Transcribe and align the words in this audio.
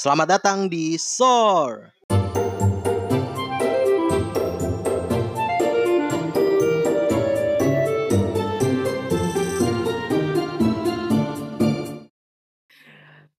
Selamat 0.00 0.40
datang 0.40 0.64
di 0.64 0.96
SOR. 0.96 1.92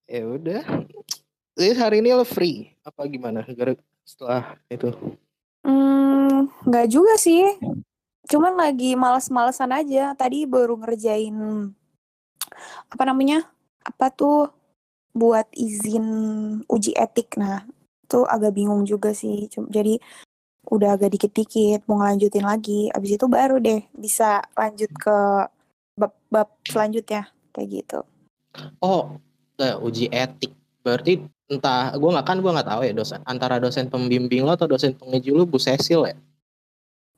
Ya 0.06 0.22
udah. 0.22 0.62
Jadi 1.58 1.74
hari 1.82 2.06
ini 2.06 2.14
lo 2.14 2.22
free 2.22 2.78
apa 2.86 3.10
gimana? 3.10 3.42
Gara 3.58 3.74
setelah 4.06 4.54
itu. 4.70 4.94
Hmm, 5.66 6.46
nggak 6.62 6.94
juga 6.94 7.18
sih. 7.18 7.58
Cuman 8.30 8.54
lagi 8.54 8.94
males-malesan 8.94 9.74
aja. 9.74 10.14
Tadi 10.14 10.46
baru 10.46 10.78
ngerjain 10.78 11.34
apa 12.86 13.02
namanya? 13.02 13.50
Apa 13.82 14.14
tuh 14.14 14.61
buat 15.12 15.48
izin 15.56 16.06
uji 16.68 16.92
etik. 16.96 17.36
Nah, 17.38 17.64
tuh 18.08 18.28
agak 18.28 18.56
bingung 18.56 18.84
juga 18.84 19.12
sih. 19.16 19.48
Jadi 19.48 20.00
udah 20.68 20.96
agak 20.96 21.16
dikit-dikit 21.18 21.88
mau 21.88 22.02
ngelanjutin 22.02 22.46
lagi. 22.46 22.92
Abis 22.92 23.18
itu 23.18 23.26
baru 23.28 23.58
deh 23.58 23.82
bisa 23.96 24.44
lanjut 24.56 24.92
ke 24.96 25.18
bab-bab 25.98 26.50
selanjutnya 26.68 27.30
kayak 27.52 27.84
gitu. 27.84 28.00
Oh, 28.84 29.16
eh, 29.60 29.76
uji 29.80 30.12
etik. 30.12 30.52
Berarti 30.82 31.22
entah 31.52 31.94
gue 31.94 32.10
nggak 32.10 32.26
kan 32.26 32.38
gue 32.40 32.52
nggak 32.52 32.70
tahu 32.72 32.82
ya 32.88 32.94
dosen 32.96 33.20
antara 33.28 33.60
dosen 33.60 33.92
pembimbing 33.92 34.48
lo 34.48 34.56
atau 34.56 34.72
dosen 34.72 34.96
penguji 34.96 35.36
lo 35.36 35.44
Bu 35.44 35.60
Cecil 35.60 36.08
ya. 36.08 36.16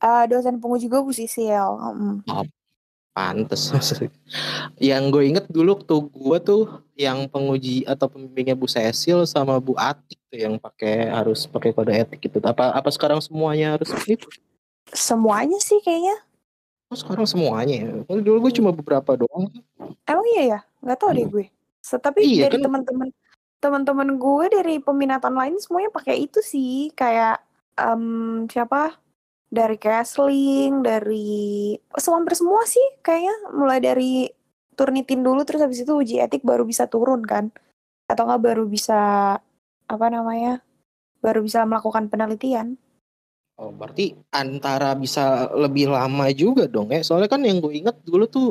Eh, 0.04 0.24
dosen 0.28 0.60
penguji 0.60 0.92
gue 0.92 1.00
Bu 1.00 1.16
Sisil. 1.16 1.80
Mm. 1.80 2.28
Pantes. 3.14 3.70
yang 4.82 5.14
gue 5.14 5.24
inget 5.30 5.46
dulu 5.48 5.78
tuh 5.80 6.10
gue 6.10 6.38
tuh 6.42 6.62
yang 6.94 7.30
penguji 7.30 7.86
atau 7.86 8.10
pembimbingnya 8.10 8.58
Bu 8.58 8.66
Cecil 8.66 9.24
sama 9.24 9.62
Bu 9.62 9.78
Atik 9.78 10.18
tuh 10.28 10.42
yang 10.42 10.58
pakai 10.58 11.14
harus 11.14 11.46
pakai 11.46 11.72
kode 11.72 11.94
etik 11.94 12.20
gitu. 12.20 12.42
Apa 12.42 12.74
apa 12.74 12.90
sekarang 12.90 13.22
semuanya 13.22 13.78
harus 13.78 13.94
itu? 14.10 14.26
Semuanya 14.90 15.62
sih 15.62 15.78
kayaknya. 15.80 16.18
Oh, 16.90 16.98
sekarang 16.98 17.26
semuanya. 17.26 17.76
ya? 17.80 17.90
Kalau 18.06 18.22
Dulu 18.22 18.38
gue 18.50 18.54
cuma 18.54 18.70
beberapa 18.70 19.14
doang. 19.14 19.50
Emang 20.06 20.26
iya 20.34 20.44
ya? 20.44 20.60
Nggak 20.82 20.98
tahu 21.00 21.10
deh 21.14 21.26
gue. 21.26 21.46
Tapi 21.84 22.20
Iya, 22.22 22.50
dari 22.50 22.58
kan- 22.62 22.66
teman-teman 22.70 23.10
teman-teman 23.58 24.10
gue 24.20 24.46
dari 24.52 24.76
peminatan 24.78 25.34
lain 25.34 25.56
semuanya 25.56 25.88
pakai 25.88 26.28
itu 26.28 26.44
sih 26.44 26.92
kayak 26.92 27.40
em, 27.74 28.04
siapa 28.46 29.00
dari 29.54 29.78
Castling 29.78 30.82
dari 30.82 31.78
semua 31.94 32.18
hampir 32.18 32.34
semua 32.34 32.66
sih 32.66 32.82
kayaknya 33.06 33.54
mulai 33.54 33.78
dari 33.78 34.26
turnitin 34.74 35.22
dulu 35.22 35.46
terus 35.46 35.62
habis 35.62 35.86
itu 35.86 35.94
uji 35.94 36.18
etik 36.18 36.42
baru 36.42 36.66
bisa 36.66 36.90
turun 36.90 37.22
kan 37.22 37.54
atau 38.10 38.26
nggak 38.26 38.42
baru 38.42 38.66
bisa 38.66 39.38
apa 39.86 40.06
namanya 40.10 40.66
baru 41.22 41.46
bisa 41.46 41.62
melakukan 41.70 42.10
penelitian 42.10 42.82
Oh, 43.54 43.70
berarti 43.70 44.18
antara 44.34 44.98
bisa 44.98 45.46
lebih 45.54 45.94
lama 45.94 46.26
juga 46.34 46.66
dong 46.66 46.90
ya. 46.90 47.06
Soalnya 47.06 47.30
kan 47.30 47.46
yang 47.46 47.62
gue 47.62 47.86
inget 47.86 48.02
dulu 48.02 48.26
tuh 48.26 48.48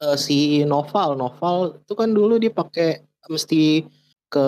eh, 0.00 0.16
si 0.16 0.64
Noval, 0.64 1.20
Noval 1.20 1.84
itu 1.84 1.92
kan 1.92 2.08
dulu 2.08 2.40
dia 2.40 2.48
pakai 2.48 3.04
mesti 3.28 3.84
ke 4.32 4.46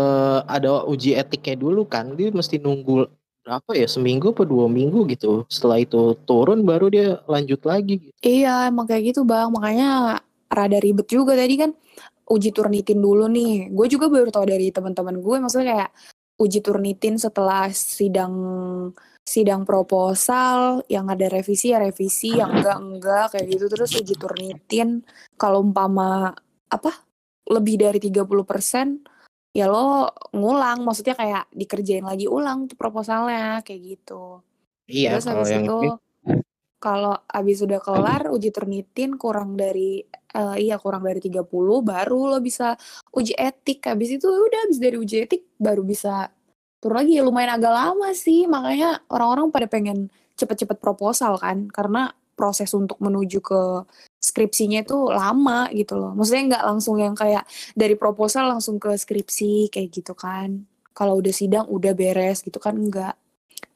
ada 0.48 0.88
uji 0.88 1.20
etiknya 1.20 1.60
dulu 1.60 1.84
kan. 1.84 2.16
Dia 2.16 2.32
mesti 2.32 2.56
nunggu 2.56 3.04
berapa 3.50 3.74
ya 3.74 3.90
seminggu 3.90 4.30
atau 4.30 4.46
dua 4.46 4.70
minggu 4.70 5.10
gitu. 5.10 5.42
Setelah 5.50 5.82
itu 5.82 6.14
turun 6.22 6.62
baru 6.62 6.86
dia 6.86 7.18
lanjut 7.26 7.58
lagi. 7.66 7.98
Gitu. 7.98 8.14
Iya, 8.22 8.70
emang 8.70 8.86
kayak 8.86 9.10
gitu 9.10 9.26
bang. 9.26 9.50
Makanya 9.50 10.22
rada 10.46 10.78
ribet 10.78 11.10
juga 11.10 11.34
tadi 11.34 11.58
kan 11.58 11.74
uji 12.30 12.54
turnitin 12.54 13.02
dulu 13.02 13.26
nih. 13.26 13.74
Gue 13.74 13.90
juga 13.90 14.06
baru 14.06 14.30
tahu 14.30 14.46
dari 14.46 14.70
teman-teman 14.70 15.18
gue, 15.18 15.36
maksudnya 15.42 15.66
kayak 15.66 15.90
uji 16.38 16.62
turnitin 16.62 17.18
setelah 17.18 17.66
sidang 17.74 18.34
sidang 19.26 19.66
proposal 19.66 20.86
yang 20.86 21.10
ada 21.10 21.26
revisi 21.26 21.74
ya 21.74 21.82
revisi, 21.82 22.38
yang 22.38 22.54
enggak 22.54 22.78
enggak 22.78 23.26
kayak 23.34 23.46
gitu 23.50 23.66
terus 23.66 23.90
uji 23.98 24.14
turnitin 24.14 25.02
kalau 25.34 25.58
umpama 25.58 26.30
apa 26.70 27.02
lebih 27.50 27.82
dari 27.82 27.98
30% 27.98 29.09
ya 29.50 29.66
lo 29.66 30.10
ngulang 30.30 30.86
maksudnya 30.86 31.18
kayak 31.18 31.50
dikerjain 31.50 32.06
lagi 32.06 32.30
ulang 32.30 32.70
tuh 32.70 32.78
proposalnya 32.78 33.62
kayak 33.66 33.98
gitu. 33.98 34.42
Iya, 34.86 35.18
Terus 35.18 35.26
habis 35.30 35.50
yang 35.50 35.66
itu 35.66 35.98
kalau 36.80 37.12
habis 37.28 37.60
udah 37.60 37.78
kelar 37.82 38.32
uji 38.32 38.50
turnitin 38.50 39.14
kurang 39.20 39.54
dari 39.54 40.00
eh, 40.10 40.56
iya 40.58 40.80
kurang 40.80 41.04
dari 41.04 41.20
30 41.20 41.84
baru 41.84 42.20
lo 42.36 42.38
bisa 42.40 42.74
uji 43.14 43.34
etik. 43.36 43.84
Habis 43.84 44.18
itu 44.18 44.26
udah 44.26 44.60
habis 44.66 44.78
dari 44.78 44.96
uji 44.96 45.16
etik 45.26 45.42
baru 45.60 45.82
bisa 45.84 46.30
turun 46.80 47.04
lagi 47.04 47.20
ya 47.20 47.22
lumayan 47.22 47.60
agak 47.60 47.74
lama 47.74 48.10
sih. 48.16 48.46
Makanya 48.48 49.04
orang-orang 49.12 49.52
pada 49.52 49.66
pengen 49.68 50.08
cepet-cepet 50.38 50.80
proposal 50.80 51.36
kan 51.36 51.68
karena 51.68 52.16
proses 52.40 52.72
untuk 52.72 52.96
menuju 52.96 53.44
ke 53.44 53.84
skripsinya 54.16 54.80
itu 54.80 54.96
lama 55.12 55.68
gitu 55.76 56.00
loh. 56.00 56.16
Maksudnya 56.16 56.56
nggak 56.56 56.64
langsung 56.64 56.96
yang 56.96 57.12
kayak 57.12 57.44
dari 57.76 58.00
proposal 58.00 58.48
langsung 58.48 58.80
ke 58.80 58.96
skripsi 58.96 59.68
kayak 59.68 59.88
gitu 59.92 60.16
kan. 60.16 60.64
Kalau 60.96 61.20
udah 61.20 61.32
sidang 61.36 61.68
udah 61.68 61.92
beres 61.92 62.40
gitu 62.40 62.56
kan 62.56 62.80
enggak. 62.80 63.12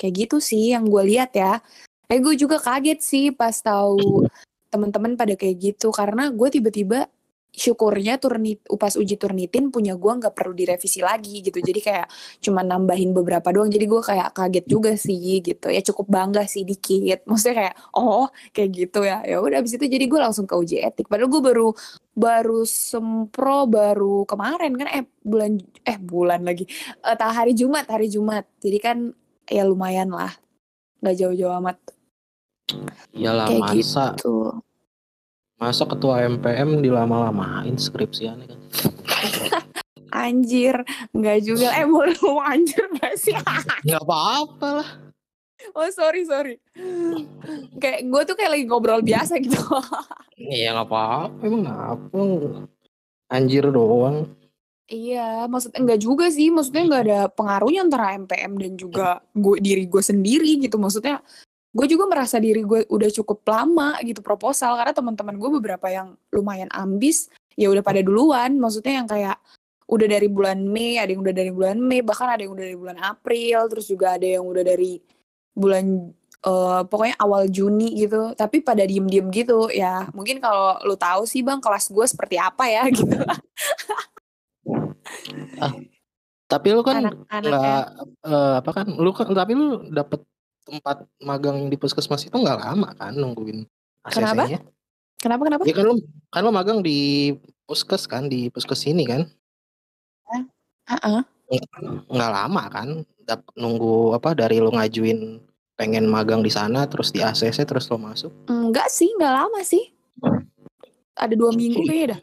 Kayak 0.00 0.28
gitu 0.28 0.36
sih 0.40 0.72
yang 0.72 0.88
gue 0.88 1.02
lihat 1.04 1.36
ya. 1.36 1.60
Eh 2.08 2.20
gue 2.24 2.32
juga 2.40 2.56
kaget 2.56 3.00
sih 3.04 3.24
pas 3.28 3.52
tahu 3.52 4.24
teman-teman 4.72 5.14
pada 5.14 5.36
kayak 5.36 5.56
gitu 5.60 5.92
karena 5.92 6.32
gue 6.32 6.48
tiba-tiba 6.50 7.06
syukurnya 7.54 8.18
turnit 8.18 8.66
upas 8.66 8.98
uji 8.98 9.14
turnitin 9.14 9.70
punya 9.70 9.94
gue 9.94 10.12
nggak 10.18 10.34
perlu 10.34 10.52
direvisi 10.52 10.98
lagi 10.98 11.38
gitu. 11.38 11.62
Jadi 11.62 11.80
kayak 11.80 12.06
cuma 12.42 12.66
nambahin 12.66 13.14
beberapa 13.14 13.54
doang. 13.54 13.70
Jadi 13.70 13.86
gue 13.86 14.02
kayak 14.02 14.34
kaget 14.34 14.66
juga 14.66 14.92
sih 14.98 15.38
gitu. 15.38 15.70
Ya 15.70 15.78
cukup 15.80 16.10
bangga 16.10 16.42
sih 16.50 16.66
dikit. 16.66 17.22
Maksudnya 17.30 17.56
kayak 17.70 17.74
oh 17.94 18.26
kayak 18.50 18.70
gitu 18.74 19.06
ya. 19.06 19.22
Ya 19.22 19.38
udah 19.38 19.62
abis 19.62 19.78
itu 19.78 19.86
jadi 19.86 20.04
gue 20.10 20.20
langsung 20.20 20.50
ke 20.50 20.54
uji 20.58 20.82
etik. 20.82 21.06
Padahal 21.06 21.30
gue 21.30 21.42
baru 21.42 21.68
baru 22.14 22.66
sempro 22.66 23.66
baru 23.70 24.26
kemarin 24.26 24.74
kan 24.74 24.88
eh 24.90 25.04
bulan 25.22 25.58
eh 25.86 25.98
bulan 26.02 26.42
lagi. 26.42 26.66
Eh 27.06 27.16
hari 27.22 27.54
Jumat 27.54 27.86
hari 27.86 28.10
Jumat. 28.10 28.50
Jadi 28.58 28.78
kan 28.82 28.98
ya 29.46 29.62
lumayan 29.62 30.10
lah. 30.10 30.34
Nggak 30.98 31.16
jauh-jauh 31.22 31.54
amat. 31.62 31.78
Iyalah 33.14 33.46
kayak 33.46 33.62
masa. 33.62 34.16
gitu 34.18 34.58
masa 35.64 35.88
ketua 35.88 36.20
MPM 36.28 36.84
dilama-lamain 36.84 37.72
skripsiannya 37.80 38.46
kan. 38.52 38.60
anjir 40.14 40.76
nggak 41.10 41.38
juga. 41.42 41.74
Eh 41.74 41.88
boleh 41.88 42.14
ngomong 42.22 42.46
anjir 42.46 42.84
gak 43.02 43.16
sih? 43.18 43.34
Nggak 43.86 44.02
apa-apa 44.06 44.68
lah. 44.80 44.90
oh 45.74 45.88
sorry 45.90 46.22
sorry. 46.28 46.60
Kayak 47.80 48.00
gue 48.04 48.22
tuh 48.28 48.36
kayak 48.36 48.52
lagi 48.54 48.64
ngobrol 48.68 49.02
biasa 49.02 49.42
gitu. 49.42 49.58
Iya 50.34 50.74
nggak 50.74 50.90
apa-apa. 50.90 51.46
Emang 51.46 51.62
apa? 51.70 52.18
Anjir 53.30 53.70
doang. 53.70 54.34
iya 54.84 55.48
maksudnya 55.48 55.80
enggak 55.80 56.02
juga 56.02 56.26
sih. 56.28 56.50
Maksudnya 56.50 56.84
nggak 56.90 57.04
ada 57.06 57.20
pengaruhnya 57.30 57.86
antara 57.86 58.18
MPM 58.18 58.52
dan 58.58 58.72
juga 58.74 59.22
gue 59.30 59.56
diri 59.62 59.86
gue 59.86 60.02
sendiri 60.02 60.58
gitu. 60.58 60.74
Maksudnya 60.76 61.22
gue 61.74 61.86
juga 61.90 62.06
merasa 62.06 62.38
diri 62.38 62.62
gue 62.62 62.86
udah 62.86 63.10
cukup 63.10 63.42
lama 63.50 63.98
gitu 64.06 64.22
proposal 64.22 64.78
karena 64.78 64.94
teman-teman 64.94 65.34
gue 65.34 65.50
beberapa 65.58 65.90
yang 65.90 66.14
lumayan 66.30 66.70
ambis 66.70 67.26
ya 67.58 67.66
udah 67.66 67.82
pada 67.82 67.98
duluan. 67.98 68.54
Maksudnya 68.62 69.02
yang 69.02 69.08
kayak 69.10 69.42
udah 69.90 70.06
dari 70.06 70.30
bulan 70.30 70.62
Mei 70.62 71.02
ada 71.02 71.10
yang 71.10 71.26
udah 71.26 71.34
dari 71.34 71.50
bulan 71.50 71.76
Mei 71.82 72.00
bahkan 72.00 72.30
ada 72.30 72.46
yang 72.46 72.54
udah 72.54 72.64
dari 72.64 72.78
bulan 72.78 72.98
April 73.02 73.58
terus 73.66 73.90
juga 73.90 74.14
ada 74.14 74.24
yang 74.24 74.46
udah 74.46 74.62
dari 74.62 75.02
bulan 75.50 76.14
eh, 76.46 76.82
pokoknya 76.86 77.16
awal 77.18 77.50
Juni 77.50 78.06
gitu. 78.06 78.38
Tapi 78.38 78.62
pada 78.62 78.86
diem-diem 78.86 79.26
gitu 79.34 79.66
ya 79.74 80.06
mungkin 80.14 80.38
kalau 80.38 80.78
lu 80.86 80.94
tahu 80.94 81.26
sih 81.26 81.42
bang 81.42 81.58
kelas 81.58 81.90
gue 81.90 82.06
seperti 82.06 82.38
apa 82.38 82.70
ya 82.70 82.86
gitu. 83.02 83.18
Tapi 86.46 86.68
lu 86.70 86.86
kan 86.86 87.02
anak-anak 87.02 87.50
nggak 87.50 87.84
eh, 88.30 88.54
apa 88.62 88.70
kan 88.70 88.86
lu 88.94 89.10
kan 89.10 89.26
tapi 89.26 89.58
lu 89.58 89.90
dapet 89.90 90.22
tempat 90.64 91.04
magang 91.20 91.68
di 91.68 91.76
puskesmas 91.76 92.24
itu 92.24 92.34
nggak 92.34 92.58
lama 92.60 92.88
kan 92.96 93.12
nungguin 93.12 93.68
Kenapa? 94.04 94.44
ACC-nya. 94.44 94.60
kenapa 95.16 95.42
kenapa? 95.48 95.62
Ya 95.64 95.72
kan 95.72 95.84
lu 95.88 95.94
kan 96.28 96.40
lu 96.44 96.50
magang 96.52 96.80
di 96.84 97.32
puskes 97.64 98.04
kan 98.04 98.28
di 98.28 98.52
puskes 98.52 98.84
ini 98.84 99.04
kan. 99.08 99.24
Heeh. 100.84 101.20
nggak 102.12 102.30
lama 102.32 102.62
kan 102.68 102.88
dap 103.24 103.40
nunggu 103.56 104.12
apa 104.16 104.36
dari 104.36 104.60
lu 104.60 104.68
ngajuin 104.68 105.40
pengen 105.80 106.04
magang 106.08 106.44
di 106.44 106.52
sana 106.52 106.84
terus 106.84 107.08
di 107.08 107.24
ACC 107.24 107.64
terus 107.64 107.88
lo 107.88 107.96
masuk. 107.96 108.32
Enggak 108.52 108.92
sih 108.92 109.08
enggak 109.16 109.32
lama 109.32 109.60
sih. 109.64 109.92
Ada 111.16 111.32
dua 111.32 111.52
minggu 111.56 111.80
kayaknya 111.88 112.08
dah 112.16 112.20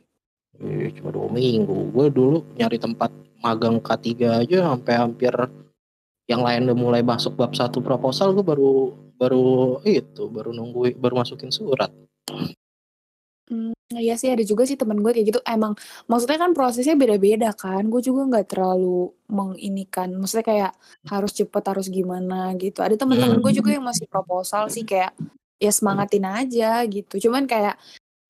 Eh, 0.61 0.93
cuma 0.93 1.09
dua 1.09 1.25
minggu. 1.33 1.89
Gue 1.89 2.13
dulu 2.13 2.45
nyari 2.53 2.77
tempat 2.77 3.09
magang 3.41 3.81
K3 3.81 4.45
aja 4.45 4.57
sampai 4.69 4.93
hampir 4.93 5.33
yang 6.31 6.41
lain 6.41 6.71
udah 6.71 6.77
mulai 6.77 7.01
masuk 7.03 7.35
bab 7.35 7.51
satu 7.51 7.83
proposal 7.83 8.31
gue 8.31 8.45
baru 8.45 8.95
baru 9.19 9.77
itu 9.83 10.31
baru 10.31 10.55
nunggu 10.55 10.95
baru 10.97 11.21
masukin 11.21 11.51
surat 11.51 11.91
Iya 13.91 14.15
sih 14.15 14.31
ada 14.31 14.43
juga 14.47 14.63
sih 14.63 14.79
temen 14.79 15.03
gue 15.03 15.11
kayak 15.11 15.27
gitu. 15.27 15.39
Emang 15.43 15.75
maksudnya 16.07 16.39
kan 16.39 16.55
prosesnya 16.55 16.95
beda-beda 16.95 17.51
kan. 17.51 17.83
Gue 17.91 17.99
juga 17.99 18.23
nggak 18.23 18.47
terlalu 18.55 19.11
menginikan. 19.27 20.15
Maksudnya 20.15 20.45
kayak 20.47 20.71
harus 21.11 21.31
cepet 21.35 21.63
harus 21.67 21.87
gimana 21.91 22.55
gitu. 22.55 22.79
Ada 22.79 22.95
temen-temen 22.95 23.43
gue 23.43 23.51
juga 23.51 23.75
yang 23.75 23.83
masih 23.83 24.07
proposal 24.07 24.71
sih 24.71 24.87
kayak 24.87 25.11
ya 25.59 25.71
semangatin 25.75 26.23
aja 26.23 26.79
gitu. 26.87 27.27
Cuman 27.27 27.43
kayak 27.43 27.75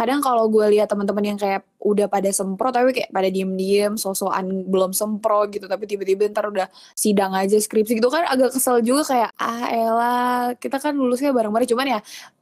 kadang 0.02 0.18
kalau 0.18 0.50
gue 0.50 0.66
lihat 0.74 0.90
teman-teman 0.90 1.22
yang 1.22 1.38
kayak 1.38 1.62
udah 1.78 2.10
pada 2.10 2.34
sempro 2.34 2.74
tapi 2.74 2.90
kayak 2.90 3.14
pada 3.14 3.30
diem-diem 3.30 3.94
sosokan 4.02 4.66
belum 4.66 4.98
sempro 4.98 5.46
gitu 5.46 5.70
tapi 5.70 5.86
tiba-tiba 5.86 6.26
ntar 6.34 6.50
udah 6.50 6.66
sidang 6.98 7.38
aja 7.38 7.54
skripsi 7.54 8.02
gitu 8.02 8.10
kan 8.10 8.26
agak 8.26 8.50
kesel 8.58 8.82
juga 8.82 9.06
kayak 9.06 9.30
ah 9.38 9.70
elah 9.70 10.42
kita 10.58 10.82
kan 10.82 10.98
lulusnya 10.98 11.30
bareng-bareng 11.30 11.70
cuman 11.70 11.88
ya 11.94 12.00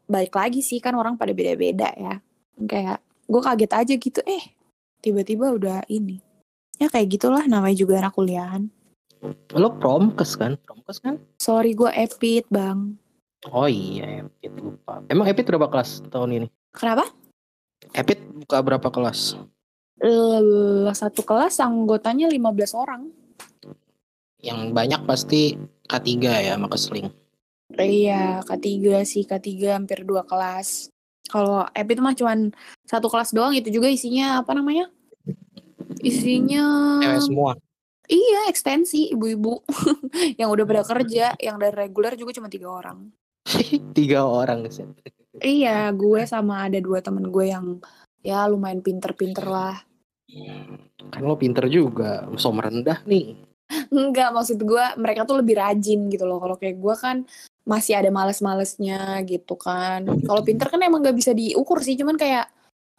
balik 0.08 0.32
lagi 0.40 0.64
sih 0.64 0.80
kan 0.80 0.96
orang 0.96 1.20
pada 1.20 1.36
beda-beda 1.36 1.92
ya 2.00 2.24
kayak 2.64 3.04
gue 3.28 3.42
kaget 3.44 3.72
aja 3.76 3.94
gitu 4.00 4.20
eh 4.24 4.56
tiba-tiba 5.04 5.52
udah 5.52 5.84
ini 5.92 6.24
ya 6.80 6.88
kayak 6.88 7.12
gitulah 7.20 7.44
namanya 7.44 7.76
juga 7.76 8.00
anak 8.00 8.16
kuliahan 8.16 8.72
Lo 9.52 9.76
promkes 9.76 10.40
kan? 10.40 10.56
Promkes 10.64 11.04
kan? 11.04 11.20
sorry 11.36 11.76
gue 11.76 11.92
epit 11.92 12.48
bang 12.48 12.96
Oh 13.48 13.72
iya, 13.72 14.28
Epit 14.44 14.52
lupa. 14.60 15.00
Emang 15.08 15.24
Epit 15.24 15.48
berapa 15.48 15.72
kelas 15.72 16.04
tahun 16.12 16.44
ini? 16.44 16.48
kenapa 16.76 17.08
Epit 17.94 18.20
buka 18.46 18.62
berapa 18.62 18.88
kelas? 18.90 19.40
Eh, 20.00 20.88
satu 20.96 21.28
kelas 21.28 21.60
anggotanya 21.60 22.32
15 22.32 22.72
orang 22.72 23.12
Yang 24.40 24.60
banyak 24.72 25.02
pasti 25.04 25.60
K3 25.84 26.08
ya 26.24 26.56
sama 26.56 26.72
keseling. 26.72 27.12
Iya, 27.76 28.40
K3 28.48 29.04
sih, 29.04 29.28
K3 29.28 29.76
hampir 29.76 30.08
dua 30.08 30.24
kelas. 30.24 30.88
Kalau 31.28 31.68
EP 31.76 31.92
itu 31.92 32.02
mah 32.02 32.16
cuman 32.16 32.56
satu 32.88 33.12
kelas 33.12 33.36
doang, 33.36 33.52
itu 33.52 33.68
juga 33.70 33.92
isinya 33.92 34.40
apa 34.40 34.56
namanya? 34.56 34.88
Isinya 36.00 36.98
Cewek 37.04 37.22
semua. 37.28 37.52
iya 38.10 38.50
ekstensi 38.50 39.14
ibu-ibu 39.14 39.62
yang 40.40 40.50
udah 40.50 40.66
pada 40.66 40.82
kerja, 40.88 41.36
yang 41.38 41.60
dari 41.60 41.76
reguler 41.76 42.16
juga 42.16 42.32
cuma 42.34 42.48
tiga 42.48 42.72
orang. 42.72 43.12
Tiga 43.98 44.26
orang 44.26 44.70
sih. 44.70 44.86
Iya, 45.40 45.90
gue 45.96 46.22
sama 46.28 46.68
ada 46.68 46.80
dua 46.84 47.00
temen 47.00 47.28
gue 47.32 47.46
yang 47.50 47.80
ya 48.20 48.46
lumayan 48.50 48.84
pinter-pinter 48.84 49.46
lah. 49.48 49.78
Kan 51.10 51.24
lo 51.26 51.40
pinter 51.40 51.66
juga, 51.72 52.28
som 52.38 52.60
rendah 52.60 53.02
nih. 53.08 53.40
Enggak, 53.94 54.34
maksud 54.34 54.58
gue 54.62 54.86
mereka 54.98 55.26
tuh 55.26 55.42
lebih 55.42 55.58
rajin 55.58 56.10
gitu 56.10 56.26
loh. 56.26 56.42
Kalau 56.42 56.56
kayak 56.58 56.78
gue 56.78 56.96
kan 56.98 57.18
masih 57.66 57.98
ada 57.98 58.10
males-malesnya 58.10 59.22
gitu 59.30 59.54
kan. 59.54 60.06
Kalau 60.26 60.42
pinter 60.42 60.70
kan 60.70 60.82
emang 60.82 61.06
gak 61.06 61.18
bisa 61.18 61.34
diukur 61.38 61.82
sih, 61.86 61.94
cuman 61.94 62.18
kayak 62.18 62.50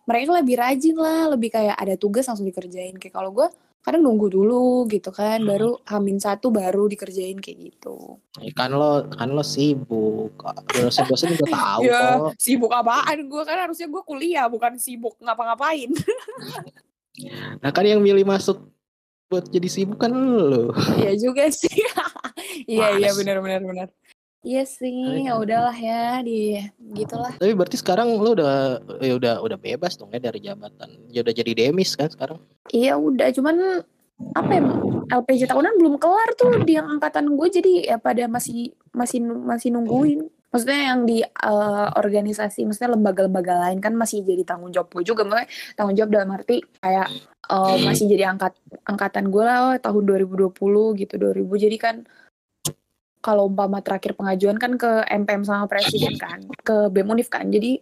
mereka 0.06 0.31
lebih 0.43 0.56
rajin 0.58 0.96
lah, 0.99 1.31
lebih 1.35 1.50
kayak 1.55 1.76
ada 1.79 1.94
tugas 1.99 2.26
langsung 2.26 2.46
dikerjain. 2.46 2.94
Kayak 2.99 3.14
kalau 3.19 3.31
gue 3.35 3.46
kadang 3.81 4.05
nunggu 4.05 4.29
dulu 4.29 4.85
gitu 4.93 5.09
kan, 5.09 5.41
baru 5.41 5.81
hamin 5.88 6.21
satu 6.21 6.53
baru 6.53 6.85
dikerjain 6.85 7.41
kayak 7.41 7.59
gitu. 7.73 8.21
Ya 8.37 8.53
Kan 8.53 8.77
lo 8.77 9.09
kan 9.09 9.32
lo 9.32 9.41
sibuk. 9.41 10.37
Dosen-dosen 10.77 11.41
juga 11.41 11.49
tahu 11.49 11.88
ya, 11.88 12.21
kok. 12.21 12.37
sibuk 12.37 12.73
apaan? 12.77 13.25
Gue 13.25 13.43
kan 13.49 13.56
harusnya 13.69 13.88
gue 13.88 14.03
kuliah, 14.05 14.47
bukan 14.53 14.77
sibuk 14.77 15.17
ngapa-ngapain. 15.21 15.91
Nah 17.61 17.69
kan 17.69 17.85
yang 17.85 18.00
milih 18.00 18.25
masuk 18.25 18.73
buat 19.29 19.44
jadi 19.53 19.69
sibuk 19.69 20.00
kan 20.00 20.15
lo. 20.15 20.73
Iya 20.97 21.12
juga 21.21 21.49
sih. 21.53 21.69
Iya 22.71 22.97
iya 22.97 23.11
benar 23.12 23.43
benar 23.44 23.61
benar. 23.62 23.88
Iya 24.41 24.65
sih, 24.65 25.29
ya 25.29 25.37
udahlah 25.37 25.77
ya 25.77 26.25
di 26.25 26.57
gitulah. 26.97 27.37
Tapi 27.37 27.53
berarti 27.53 27.77
sekarang 27.77 28.17
lo 28.17 28.33
udah 28.33 28.81
ya 29.05 29.13
udah 29.21 29.35
udah 29.45 29.59
bebas 29.61 30.01
dong 30.01 30.09
ya 30.17 30.21
dari 30.21 30.41
jabatan. 30.41 30.89
Ya 31.13 31.21
udah 31.21 31.35
jadi 31.37 31.53
demis 31.53 31.93
kan 31.93 32.09
sekarang. 32.09 32.41
Iya 32.73 32.97
udah, 32.97 33.29
cuman 33.37 33.85
apa 34.33 34.51
ya 34.53 34.63
LPJ 35.21 35.45
tahunan 35.45 35.77
belum 35.77 35.95
kelar 36.01 36.31
tuh 36.41 36.61
di 36.65 36.77
yang 36.77 36.89
angkatan 36.89 37.37
gue 37.37 37.49
jadi 37.53 37.73
ya 37.93 37.97
pada 38.01 38.33
masih 38.33 38.73
masih 38.97 39.21
masih 39.29 39.77
nungguin. 39.77 40.25
Maksudnya 40.51 40.81
yang 40.89 41.05
di 41.05 41.21
eh, 41.21 41.89
organisasi, 42.01 42.65
maksudnya 42.65 42.97
lembaga-lembaga 42.97 43.69
lain 43.69 43.79
kan 43.79 43.93
masih 43.93 44.25
jadi 44.25 44.43
tanggung 44.49 44.73
jawab 44.73 44.89
gue 44.97 45.05
juga. 45.05 45.21
Maksudnya 45.29 45.49
tanggung 45.77 45.97
jawab 46.01 46.11
dalam 46.17 46.33
arti 46.33 46.65
kayak 46.81 47.13
eh, 47.45 47.77
masih 47.85 48.09
jadi 48.09 48.33
angkat 48.33 48.57
angkatan 48.89 49.29
gue 49.29 49.45
lah 49.45 49.59
oh, 49.69 49.77
tahun 49.77 50.03
2020 50.33 50.49
gitu 50.97 51.15
2000 51.21 51.65
jadi 51.69 51.77
kan 51.77 51.97
kalau 53.20 53.49
umpama 53.49 53.84
terakhir 53.84 54.17
pengajuan 54.17 54.56
kan 54.56 54.81
ke 54.81 55.05
MPM 55.08 55.44
sama 55.44 55.69
presiden 55.69 56.17
kan 56.17 56.40
ke 56.64 56.88
BEM 56.88 57.12
Unif 57.12 57.28
kan 57.28 57.49
jadi 57.52 57.81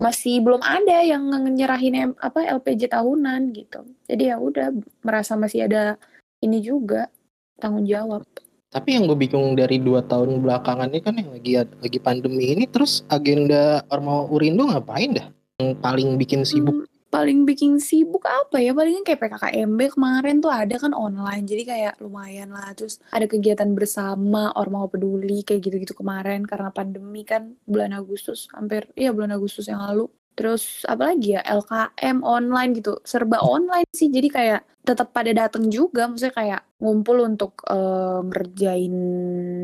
masih 0.00 0.40
belum 0.40 0.64
ada 0.64 1.04
yang 1.04 1.28
nyerahin 1.54 2.16
apa 2.18 2.46
LPJ 2.58 2.90
tahunan 2.90 3.54
gitu 3.54 3.84
jadi 4.10 4.34
ya 4.34 4.36
udah 4.40 4.72
merasa 5.04 5.36
masih 5.36 5.68
ada 5.70 6.00
ini 6.40 6.58
juga 6.64 7.12
tanggung 7.60 7.84
jawab 7.84 8.24
Tapi 8.70 8.94
yang 8.94 9.10
gue 9.10 9.18
bingung 9.18 9.58
dari 9.58 9.82
dua 9.82 9.98
tahun 10.06 10.46
belakangan 10.46 10.94
ini 10.94 11.02
kan 11.02 11.18
yang 11.18 11.30
lagi 11.34 11.52
lagi 11.58 11.98
pandemi 11.98 12.54
ini 12.54 12.70
terus 12.70 13.02
agenda 13.10 13.82
Orma 13.90 14.30
Urindo 14.30 14.62
ngapain 14.70 15.10
dah? 15.10 15.26
Yang 15.58 15.82
paling 15.82 16.14
bikin 16.14 16.46
sibuk. 16.46 16.86
Paling 17.10 17.42
bikin 17.42 17.82
sibuk 17.82 18.22
apa 18.22 18.62
ya? 18.62 18.70
Palingan 18.70 19.02
kayak 19.02 19.18
PKKMB 19.18 19.98
kemarin 19.98 20.38
tuh 20.38 20.54
ada 20.54 20.78
kan 20.78 20.94
online 20.94 21.42
jadi 21.42 21.62
kayak 21.66 21.94
lumayan 21.98 22.54
lah. 22.54 22.70
Terus 22.78 23.02
ada 23.10 23.26
kegiatan 23.26 23.66
bersama 23.74 24.54
Ormawa 24.54 24.86
peduli 24.86 25.42
kayak 25.42 25.58
gitu-gitu 25.66 25.98
kemarin 25.98 26.46
karena 26.46 26.70
pandemi 26.70 27.26
kan 27.26 27.58
bulan 27.66 27.98
Agustus 27.98 28.46
hampir 28.54 28.86
iya 28.94 29.10
bulan 29.10 29.34
Agustus 29.34 29.66
yang 29.66 29.82
lalu. 29.82 30.06
Terus 30.38 30.86
apa 30.86 31.10
lagi 31.10 31.34
ya 31.34 31.42
LKM 31.42 32.22
online 32.22 32.78
gitu. 32.78 33.02
Serba 33.02 33.42
online 33.42 33.90
sih 33.90 34.06
jadi 34.06 34.28
kayak 34.30 34.60
tetap 34.86 35.10
pada 35.10 35.34
datang 35.34 35.66
juga. 35.66 36.06
Maksudnya 36.06 36.30
kayak 36.30 36.62
ngumpul 36.78 37.26
untuk 37.26 37.58
eh, 37.66 38.22
ngerjain 38.22 38.94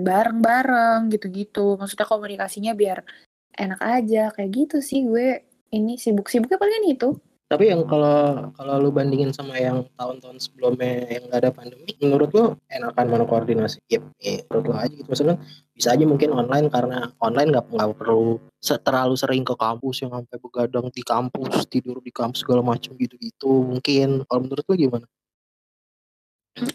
bareng-bareng 0.03 1.15
gitu-gitu. 1.15 1.79
Maksudnya 1.79 2.11
komunikasinya 2.11 2.75
biar 2.75 3.07
enak 3.55 3.79
aja 3.79 4.35
kayak 4.35 4.51
gitu 4.51 4.83
sih 4.83 5.07
gue. 5.07 5.47
Ini 5.71 5.95
sibuk-sibuknya 5.95 6.59
palingan 6.59 6.91
itu 6.91 7.11
Tapi 7.47 7.71
yang 7.71 7.87
kalau 7.87 8.51
kalau 8.59 8.75
lu 8.83 8.91
bandingin 8.91 9.31
sama 9.31 9.55
yang 9.55 9.87
tahun-tahun 9.95 10.43
sebelumnya 10.43 11.07
yang 11.07 11.31
gak 11.31 11.41
ada 11.47 11.51
pandemi, 11.55 11.95
menurut 12.03 12.31
lu 12.35 12.45
enakan 12.67 13.07
mana 13.07 13.23
koordinasi? 13.23 13.79
Yep, 13.87 14.03
eh, 14.19 14.43
menurut 14.51 14.65
lu 14.67 14.75
aja 14.75 14.91
gitu. 14.91 15.07
Maksudnya 15.07 15.37
bisa 15.71 15.95
aja 15.95 16.05
mungkin 16.11 16.35
online 16.35 16.67
karena 16.75 17.15
online 17.23 17.55
nggak 17.55 17.71
nggak 17.71 17.91
perlu 18.03 18.43
terlalu 18.83 19.15
sering 19.15 19.47
ke 19.47 19.55
kampus 19.55 20.03
yang 20.03 20.11
sampai 20.11 20.39
begadang 20.43 20.87
di 20.91 21.03
kampus, 21.07 21.55
tidur 21.71 22.03
di 22.03 22.11
kampus 22.11 22.43
segala 22.43 22.67
macam 22.67 22.99
gitu-gitu. 22.99 23.53
Mungkin 23.71 24.27
kalau 24.27 24.41
menurut 24.43 24.67
lu 24.67 24.75
gimana? 24.75 25.07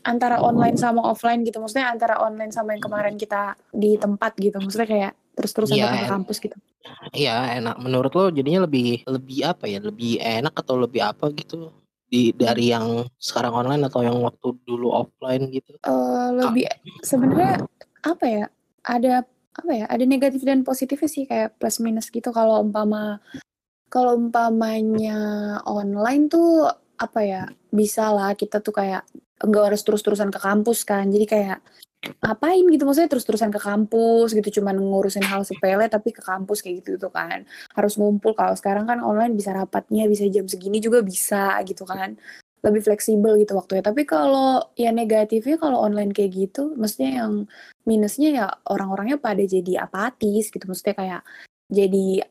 antara 0.06 0.38
online 0.38 0.78
sama 0.78 1.02
offline 1.02 1.42
gitu 1.42 1.58
maksudnya 1.58 1.90
antara 1.90 2.22
online 2.22 2.54
sama 2.54 2.78
yang 2.78 2.84
kemarin 2.86 3.18
kita 3.18 3.58
di 3.74 3.98
tempat 3.98 4.38
gitu 4.38 4.62
maksudnya 4.62 4.86
kayak 4.86 5.14
terus-terusan 5.42 5.76
datang 5.82 6.06
ke 6.06 6.14
kampus 6.14 6.38
gitu 6.38 6.58
Iya 7.14 7.58
enak. 7.62 7.76
Menurut 7.82 8.12
lo 8.14 8.26
jadinya 8.30 8.66
lebih 8.66 9.06
lebih 9.06 9.40
apa 9.46 9.66
ya? 9.70 9.80
Lebih 9.82 10.22
enak 10.22 10.54
atau 10.54 10.78
lebih 10.78 11.02
apa 11.02 11.30
gitu? 11.34 11.74
Di 12.12 12.36
dari 12.36 12.74
yang 12.74 13.08
sekarang 13.16 13.66
online 13.66 13.88
atau 13.88 14.04
yang 14.04 14.18
waktu 14.20 14.58
dulu 14.68 14.92
offline 14.92 15.50
gitu? 15.50 15.78
Eh, 15.82 16.28
lebih 16.36 16.68
sebenarnya 17.02 17.64
apa 18.02 18.26
ya 18.26 18.46
ada 18.86 19.24
apa 19.52 19.72
ya 19.72 19.86
ada 19.88 20.04
negatif 20.08 20.42
dan 20.48 20.64
positifnya 20.64 21.10
sih 21.12 21.28
kayak 21.28 21.60
plus 21.60 21.84
minus 21.84 22.08
gitu 22.08 22.32
kalau 22.32 22.64
umpama 22.64 23.20
kalau 23.92 24.16
umpamanya 24.16 25.60
online 25.68 26.32
tuh 26.32 26.72
apa 26.96 27.20
ya 27.20 27.44
bisa 27.68 28.10
lah 28.16 28.32
kita 28.32 28.64
tuh 28.64 28.72
kayak 28.72 29.04
enggak 29.44 29.74
harus 29.74 29.84
terus-terusan 29.84 30.32
ke 30.32 30.40
kampus 30.40 30.88
kan 30.88 31.12
jadi 31.12 31.26
kayak 31.28 31.60
ngapain 32.02 32.66
gitu 32.66 32.82
maksudnya 32.82 33.10
terus-terusan 33.14 33.54
ke 33.54 33.62
kampus 33.62 34.34
gitu 34.34 34.62
cuman 34.62 34.74
ngurusin 34.74 35.22
hal 35.22 35.46
sepele 35.46 35.86
tapi 35.86 36.10
ke 36.10 36.26
kampus 36.26 36.66
kayak 36.66 36.82
gitu 36.82 36.98
tuh 36.98 37.14
kan. 37.14 37.46
Harus 37.78 37.94
ngumpul 38.02 38.34
kalau 38.34 38.58
sekarang 38.58 38.90
kan 38.90 39.06
online 39.06 39.38
bisa 39.38 39.54
rapatnya 39.54 40.10
bisa 40.10 40.26
jam 40.34 40.50
segini 40.50 40.82
juga 40.82 41.06
bisa 41.06 41.62
gitu 41.62 41.86
kan. 41.86 42.18
Lebih 42.66 42.82
fleksibel 42.82 43.38
gitu 43.42 43.54
waktunya. 43.54 43.86
Tapi 43.86 44.02
kalau 44.10 44.74
ya 44.74 44.90
negatifnya 44.90 45.62
kalau 45.62 45.82
online 45.82 46.10
kayak 46.10 46.34
gitu 46.34 46.74
maksudnya 46.74 47.26
yang 47.26 47.34
minusnya 47.86 48.30
ya 48.34 48.46
orang-orangnya 48.66 49.22
pada 49.22 49.42
jadi 49.46 49.86
apatis 49.86 50.50
gitu. 50.50 50.66
Maksudnya 50.66 50.96
kayak 50.98 51.22
jadi 51.70 52.26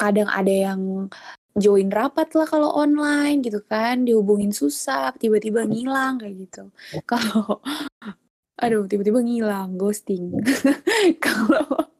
kadang 0.00 0.28
ada 0.32 0.50
yang 0.50 1.06
join 1.58 1.90
rapat 1.90 2.30
lah 2.38 2.46
kalau 2.46 2.70
online 2.74 3.42
gitu 3.42 3.58
kan 3.66 4.06
dihubungin 4.06 4.54
susah 4.54 5.14
tiba-tiba 5.18 5.66
ngilang 5.66 6.18
kayak 6.22 6.46
gitu. 6.46 6.62
Kalau 7.06 7.62
aduh 8.60 8.84
tiba-tiba 8.84 9.24
ngilang 9.24 9.80
ghosting. 9.80 10.36
Kalau 11.24 11.90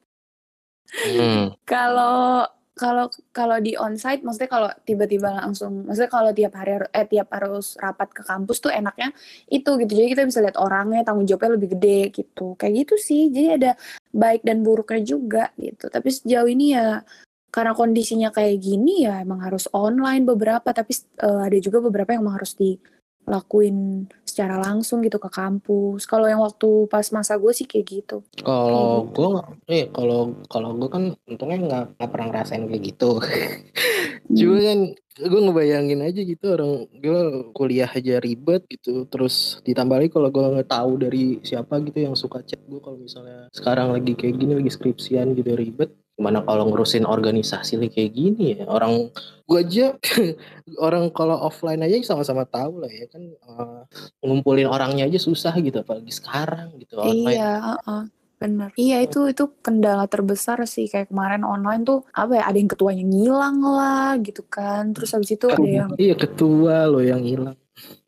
Hmm. 0.91 1.55
kalau 1.63 2.43
kalau 2.75 3.07
kalau 3.31 3.57
di 3.63 3.79
onsite 3.79 4.27
maksudnya 4.27 4.51
kalau 4.51 4.71
tiba-tiba 4.83 5.39
langsung 5.39 5.87
maksudnya 5.87 6.11
kalau 6.11 6.31
tiap 6.35 6.53
hari 6.59 6.81
har- 6.81 6.91
eh 6.91 7.07
tiap 7.07 7.29
harus 7.31 7.77
rapat 7.79 8.09
ke 8.11 8.23
kampus 8.27 8.59
tuh 8.59 8.73
enaknya 8.75 9.15
itu 9.53 9.71
gitu. 9.79 9.93
Jadi 9.93 10.09
kita 10.17 10.23
bisa 10.27 10.41
lihat 10.43 10.57
orangnya 10.59 11.05
tanggung 11.07 11.29
jawabnya 11.29 11.61
lebih 11.61 11.79
gede 11.79 12.11
gitu. 12.11 12.59
Kayak 12.59 12.73
gitu 12.87 12.95
sih. 12.99 13.31
Jadi 13.31 13.49
ada 13.61 13.73
baik 14.11 14.43
dan 14.43 14.67
buruknya 14.67 15.01
juga 15.05 15.45
gitu. 15.61 15.87
Tapi 15.93 16.09
sejauh 16.11 16.49
ini 16.49 16.75
ya 16.75 17.05
karena 17.51 17.73
kondisinya 17.75 18.31
kayak 18.31 18.57
gini 18.63 19.07
ya 19.07 19.23
emang 19.27 19.43
harus 19.43 19.67
online 19.75 20.23
beberapa 20.23 20.71
tapi 20.71 20.95
uh, 21.23 21.47
ada 21.51 21.59
juga 21.59 21.83
beberapa 21.83 22.15
yang 22.15 22.23
emang 22.23 22.39
harus 22.39 22.55
dilakuin 23.31 24.11
secara 24.27 24.59
langsung 24.59 25.07
gitu 25.07 25.23
ke 25.23 25.31
kampus. 25.31 26.03
Kalau 26.11 26.27
yang 26.27 26.43
waktu 26.43 26.91
pas 26.91 27.07
masa 27.15 27.39
gue 27.39 27.55
sih 27.55 27.71
kayak 27.71 27.87
gitu. 27.87 28.27
Kalau 28.43 29.07
hmm. 29.07 29.15
gue 29.15 29.29
eh 29.71 29.87
kalau 29.95 30.35
kalau 30.51 30.75
gue 30.75 30.91
kan 30.91 31.15
untungnya 31.31 31.59
nggak 31.63 31.85
nggak 31.95 32.11
pernah 32.11 32.27
ngerasain 32.35 32.67
kayak 32.67 32.83
gitu. 32.83 33.23
hmm. 33.23 34.35
Cuma 34.35 34.59
kan 34.59 34.81
gue 35.21 35.41
ngebayangin 35.47 36.01
aja 36.01 36.21
gitu 36.25 36.45
orang 36.49 36.73
gue 36.97 37.21
kuliah 37.53 37.91
aja 37.93 38.17
ribet 38.25 38.65
gitu 38.73 39.05
terus 39.05 39.61
ditambah 39.69 40.01
lagi 40.01 40.11
kalau 40.11 40.33
gue 40.33 40.41
nggak 40.41 40.71
tahu 40.71 40.97
dari 40.97 41.37
siapa 41.45 41.77
gitu 41.85 42.09
yang 42.09 42.17
suka 42.17 42.41
chat 42.41 42.63
gue 42.65 42.81
kalau 42.81 42.97
misalnya 42.97 43.53
sekarang 43.53 43.93
lagi 43.93 44.17
kayak 44.17 44.41
gini 44.41 44.57
lagi 44.57 44.73
skripsian 44.73 45.37
gitu 45.37 45.53
ribet 45.53 45.93
gimana 46.21 46.45
kalau 46.45 46.69
ngurusin 46.69 47.09
organisasi 47.09 47.81
kayak 47.89 48.13
gini 48.13 48.61
ya 48.61 48.69
orang 48.69 49.09
gua 49.49 49.65
aja 49.65 49.97
orang 50.87 51.09
kalau 51.17 51.41
offline 51.41 51.81
aja 51.81 51.97
sama-sama 52.05 52.45
tahu 52.45 52.85
lah 52.85 52.93
ya 52.93 53.09
kan 53.09 53.25
uh, 53.49 53.83
ngumpulin 54.21 54.69
orangnya 54.69 55.09
aja 55.09 55.17
susah 55.17 55.57
gitu 55.65 55.81
apalagi 55.81 56.13
sekarang 56.13 56.77
gitu 56.77 57.01
online 57.01 57.33
iya 57.33 57.53
uh 57.57 57.81
-uh. 57.81 58.05
Bener. 58.41 58.73
Iya 58.73 59.05
itu 59.05 59.29
itu 59.29 59.53
kendala 59.61 60.09
terbesar 60.09 60.65
sih 60.65 60.89
kayak 60.89 61.13
kemarin 61.13 61.45
online 61.45 61.85
tuh 61.85 62.09
apa 62.17 62.41
ya 62.41 62.45
ada 62.49 62.57
yang 62.57 62.73
ketuanya 62.73 63.05
ngilang 63.05 63.61
lah 63.61 64.17
gitu 64.25 64.41
kan. 64.49 64.97
Terus 64.97 65.13
habis 65.13 65.37
itu 65.37 65.45
ada 65.45 65.61
yang 65.61 65.93
Iya 66.01 66.17
ketua 66.17 66.89
lo 66.89 67.05
yang 67.05 67.21
hilang. 67.21 67.61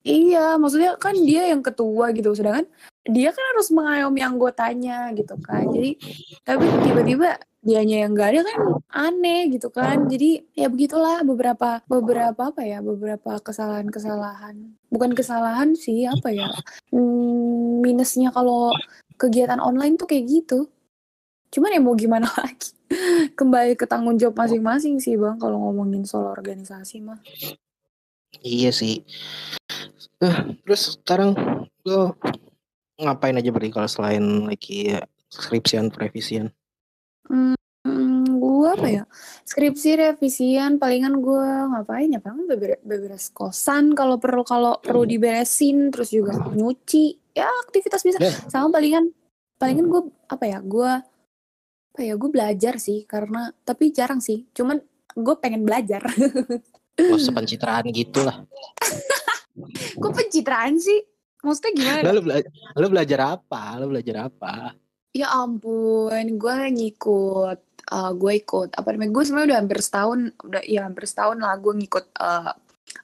Iya, 0.02 0.57
maksudnya 0.57 0.97
kan 0.97 1.14
dia 1.21 1.52
yang 1.52 1.61
ketua 1.61 2.16
gitu 2.16 2.33
sedangkan 2.33 2.64
dia 3.04 3.28
kan 3.31 3.45
harus 3.52 3.69
mengayomi 3.76 4.25
anggotanya 4.25 5.12
gitu 5.12 5.37
kan. 5.37 5.69
Jadi 5.69 6.00
tapi 6.49 6.64
tiba-tiba 6.81 7.37
dianya 7.62 8.04
yang 8.04 8.19
gak 8.19 8.35
ada 8.35 8.40
kan 8.42 8.61
aneh 8.92 9.49
gitu 9.54 9.71
kan. 9.71 10.11
Jadi 10.11 10.42
ya 10.52 10.66
begitulah 10.66 11.23
beberapa 11.23 11.81
beberapa 11.87 12.50
apa 12.50 12.62
ya 12.66 12.83
beberapa 12.83 13.38
kesalahan-kesalahan. 13.38 14.75
Bukan 14.90 15.14
kesalahan 15.14 15.78
sih 15.78 16.04
apa 16.04 16.35
ya 16.35 16.50
hmm, 16.90 17.87
minusnya 17.87 18.35
kalau 18.35 18.75
kegiatan 19.16 19.62
online 19.62 19.95
tuh 19.95 20.11
kayak 20.11 20.26
gitu. 20.26 20.66
Cuman 21.54 21.73
ya 21.73 21.81
mau 21.81 21.95
gimana 21.95 22.26
lagi? 22.42 22.75
Kembali 23.38 23.78
ke 23.78 23.88
tanggung 23.88 24.21
jawab 24.21 24.37
masing-masing 24.37 25.00
sih 25.00 25.16
bang 25.16 25.38
kalau 25.40 25.57
ngomongin 25.71 26.04
soal 26.04 26.28
organisasi 26.35 27.00
mah. 27.00 27.23
Iya 28.42 28.75
sih. 28.75 29.07
Nah, 30.21 30.52
terus 30.66 30.99
sekarang 30.99 31.35
lo 31.87 32.19
ngapain 33.00 33.38
aja 33.38 33.50
berarti 33.50 33.73
kalau 33.73 33.88
selain 33.90 34.25
lagi 34.47 34.95
ya, 34.95 35.00
skripsian 35.33 35.90
revisian 35.90 36.52
Hmm, 37.28 38.22
gue 38.38 38.68
apa 38.70 38.88
ya, 38.88 39.04
skripsi, 39.42 39.98
revisian, 39.98 40.78
palingan 40.78 41.18
gue 41.18 41.46
ngapain 41.70 42.14
ya, 42.14 42.22
palingan 42.22 42.46
beber 42.46 42.78
beberes 42.86 43.30
kosan 43.34 43.94
kalau 43.98 44.22
perlu 44.22 44.46
kalau 44.46 44.78
perlu 44.78 45.02
diberesin, 45.02 45.90
terus 45.90 46.14
juga 46.14 46.38
nyuci, 46.54 47.34
ya 47.34 47.50
aktivitas 47.66 48.02
bisa 48.06 48.18
yeah. 48.22 48.38
sama 48.46 48.78
palingan 48.78 49.10
palingan 49.58 49.86
gue 49.90 50.02
apa 50.30 50.44
ya, 50.46 50.58
gue 50.62 50.90
apa 51.92 52.00
ya, 52.00 52.14
gue 52.14 52.30
belajar 52.30 52.78
sih 52.78 53.02
karena 53.02 53.50
tapi 53.66 53.90
jarang 53.90 54.22
sih, 54.22 54.46
cuman 54.54 54.78
gue 55.16 55.34
pengen 55.38 55.66
belajar. 55.66 56.02
Oh, 57.00 57.16
sepencitraan 57.16 57.88
gitulah. 57.88 58.44
Kok 59.96 60.12
pencitraan 60.12 60.76
sih? 60.76 61.00
Maksudnya 61.40 61.72
gimana? 61.72 62.00
Lalu 62.12 62.20
bela 62.20 62.36
lu 62.76 62.86
belajar 62.92 63.18
apa? 63.40 63.62
Lu 63.80 63.86
belajar 63.88 64.28
apa? 64.28 64.76
Ya 65.12 65.28
ampun, 65.28 66.40
gue 66.40 66.57
ngikut, 66.73 67.61
uh, 67.92 68.12
gue 68.16 68.33
ikut 68.40 68.73
apa 68.73 68.88
namanya, 68.97 69.12
gue 69.12 69.25
sebenarnya 69.28 69.49
udah 69.52 69.59
hampir 69.61 69.78
setahun, 69.85 70.19
udah 70.40 70.62
ya 70.64 70.81
hampir 70.88 71.04
setahun 71.04 71.37
lah 71.37 71.52
gue 71.61 71.73
ngikut, 71.85 72.16
uh, 72.16 72.52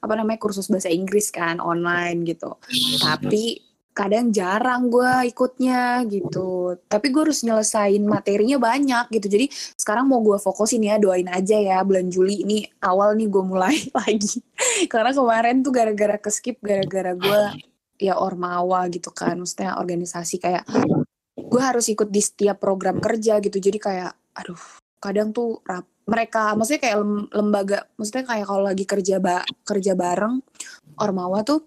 apa 0.00 0.12
namanya, 0.16 0.40
kursus 0.40 0.72
bahasa 0.72 0.88
Inggris 0.88 1.28
kan 1.28 1.60
online 1.60 2.24
gitu. 2.24 2.56
Tapi 3.04 3.60
kadang 3.92 4.30
jarang 4.30 4.88
gue 4.88 5.34
ikutnya 5.34 6.06
gitu. 6.06 6.78
Tapi 6.86 7.06
gue 7.10 7.22
harus 7.28 7.42
nyelesain 7.42 8.00
materinya 8.06 8.56
banyak 8.56 9.10
gitu. 9.18 9.26
Jadi 9.26 9.46
sekarang 9.74 10.06
mau 10.06 10.22
gue 10.22 10.38
fokusin 10.38 10.86
ya, 10.86 10.96
doain 11.02 11.26
aja 11.26 11.60
ya 11.60 11.82
bulan 11.82 12.06
Juli 12.08 12.46
ini 12.46 12.64
awal 12.78 13.18
nih 13.18 13.28
gue 13.28 13.42
mulai 13.42 13.76
lagi. 13.98 14.40
Karena 14.86 15.10
kemarin 15.10 15.60
tuh 15.60 15.76
gara-gara 15.76 16.16
ke-skip, 16.16 16.62
gara-gara 16.64 17.12
gue 17.12 17.42
ya 17.98 18.14
ormawa 18.14 18.86
gitu 18.88 19.10
kan, 19.10 19.34
maksudnya 19.42 19.74
organisasi 19.74 20.38
kayak 20.38 20.62
gue 21.48 21.62
harus 21.62 21.88
ikut 21.88 22.08
di 22.12 22.20
setiap 22.20 22.60
program 22.60 23.00
kerja 23.00 23.40
gitu. 23.40 23.56
Jadi 23.58 23.78
kayak 23.80 24.12
aduh 24.36 24.60
kadang 25.00 25.32
tuh 25.32 25.64
rap 25.64 25.86
mereka 26.08 26.56
maksudnya 26.56 26.80
kayak 26.88 26.98
lembaga 27.36 27.78
maksudnya 28.00 28.24
kayak 28.26 28.46
kalau 28.48 28.62
lagi 28.64 28.84
kerja 28.88 29.16
ba 29.20 29.44
kerja 29.66 29.92
bareng 29.92 30.40
ormawa 30.98 31.44
tuh 31.44 31.62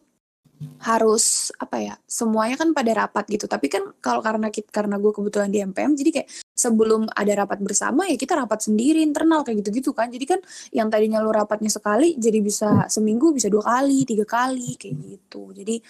harus 0.81 1.49
apa 1.57 1.77
ya 1.81 1.95
semuanya 2.05 2.53
kan 2.57 2.69
pada 2.73 2.91
rapat 2.93 3.25
gitu. 3.33 3.49
Tapi 3.49 3.65
kan 3.65 3.83
kalau 3.97 4.21
karena 4.21 4.53
kita 4.53 4.69
karena 4.69 5.01
gue 5.01 5.09
kebetulan 5.09 5.49
di 5.49 5.59
MPM 5.61 5.97
jadi 5.97 6.09
kayak 6.21 6.29
sebelum 6.53 7.09
ada 7.09 7.33
rapat 7.33 7.59
bersama 7.65 8.05
ya 8.05 8.13
kita 8.17 8.37
rapat 8.37 8.69
sendiri 8.69 9.01
internal 9.01 9.41
kayak 9.41 9.65
gitu 9.65 9.69
gitu 9.81 9.91
kan. 9.93 10.13
Jadi 10.13 10.25
kan 10.29 10.39
yang 10.69 10.87
tadinya 10.93 11.17
lu 11.21 11.33
rapatnya 11.33 11.69
sekali 11.73 12.13
jadi 12.17 12.39
bisa 12.45 12.85
seminggu 12.89 13.33
bisa 13.33 13.49
dua 13.49 13.65
kali 13.65 14.05
tiga 14.05 14.25
kali 14.25 14.77
kayak 14.77 14.95
gitu. 15.01 15.49
Jadi 15.53 15.81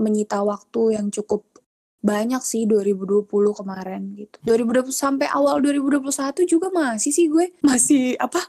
menyita 0.00 0.42
waktu 0.42 0.98
yang 0.98 1.06
cukup 1.12 1.53
banyak 2.04 2.44
sih 2.44 2.68
2020 2.68 3.24
kemarin 3.32 4.12
gitu. 4.12 4.36
2020 4.44 4.92
sampai 4.92 5.24
awal 5.32 5.64
2021 5.64 6.44
juga 6.44 6.68
masih 6.68 7.08
sih 7.08 7.32
gue 7.32 7.56
masih 7.64 8.20
apa? 8.20 8.44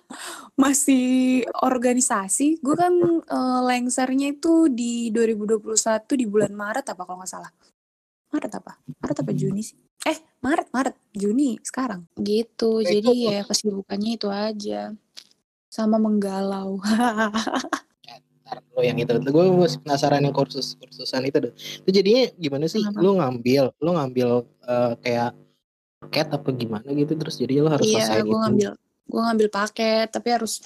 Masih 0.59 1.47
organisasi. 1.63 2.59
Gue 2.59 2.75
kan 2.75 2.91
uh, 3.31 3.59
lengsernya 3.63 4.35
itu 4.35 4.67
di 4.67 5.07
2021 5.15 5.71
di 6.19 6.25
bulan 6.27 6.51
Maret 6.51 6.91
apa 6.91 7.07
kalau 7.07 7.23
nggak 7.23 7.31
salah. 7.31 7.51
Maret 8.35 8.51
apa? 8.59 8.75
Maret 8.99 9.17
apa 9.23 9.31
Juni 9.31 9.63
sih? 9.63 9.79
Eh, 10.03 10.19
Maret, 10.43 10.67
Maret, 10.75 10.95
Juni 11.15 11.55
sekarang. 11.63 12.03
Gitu. 12.19 12.83
Jadi 12.83 13.31
ya 13.31 13.47
kesibukannya 13.47 14.11
itu 14.19 14.27
aja. 14.27 14.91
Sama 15.71 15.95
menggalau. 15.95 16.83
ntar 18.45 18.61
lo 18.61 18.81
yang 18.85 18.97
itu. 19.01 19.09
Gue 19.25 19.45
masih 19.57 19.81
penasaran 19.81 20.21
yang 20.21 20.35
kursus 20.35 20.77
kursusan 20.77 21.25
itu 21.25 21.37
deh 21.49 21.53
itu 21.57 21.89
jadinya 21.89 22.23
gimana 22.37 22.65
sih? 22.69 22.85
Kenapa? 22.85 23.01
lo 23.01 23.11
ngambil 23.17 23.63
lo 23.81 23.91
ngambil 23.97 24.29
uh, 24.69 24.93
kayak 25.01 25.33
paket 26.05 26.27
apa 26.29 26.49
gimana 26.53 26.87
gitu? 26.93 27.13
Terus 27.17 27.35
jadi 27.41 27.65
lo 27.65 27.73
harus 27.73 27.89
iya, 27.89 28.05
selesai 28.05 28.21
gue 28.21 28.29
gitu. 28.29 28.37
ngambil 28.37 28.69
gue 29.05 29.21
ngambil 29.21 29.47
paket 29.49 30.07
tapi 30.13 30.27
harus 30.33 30.61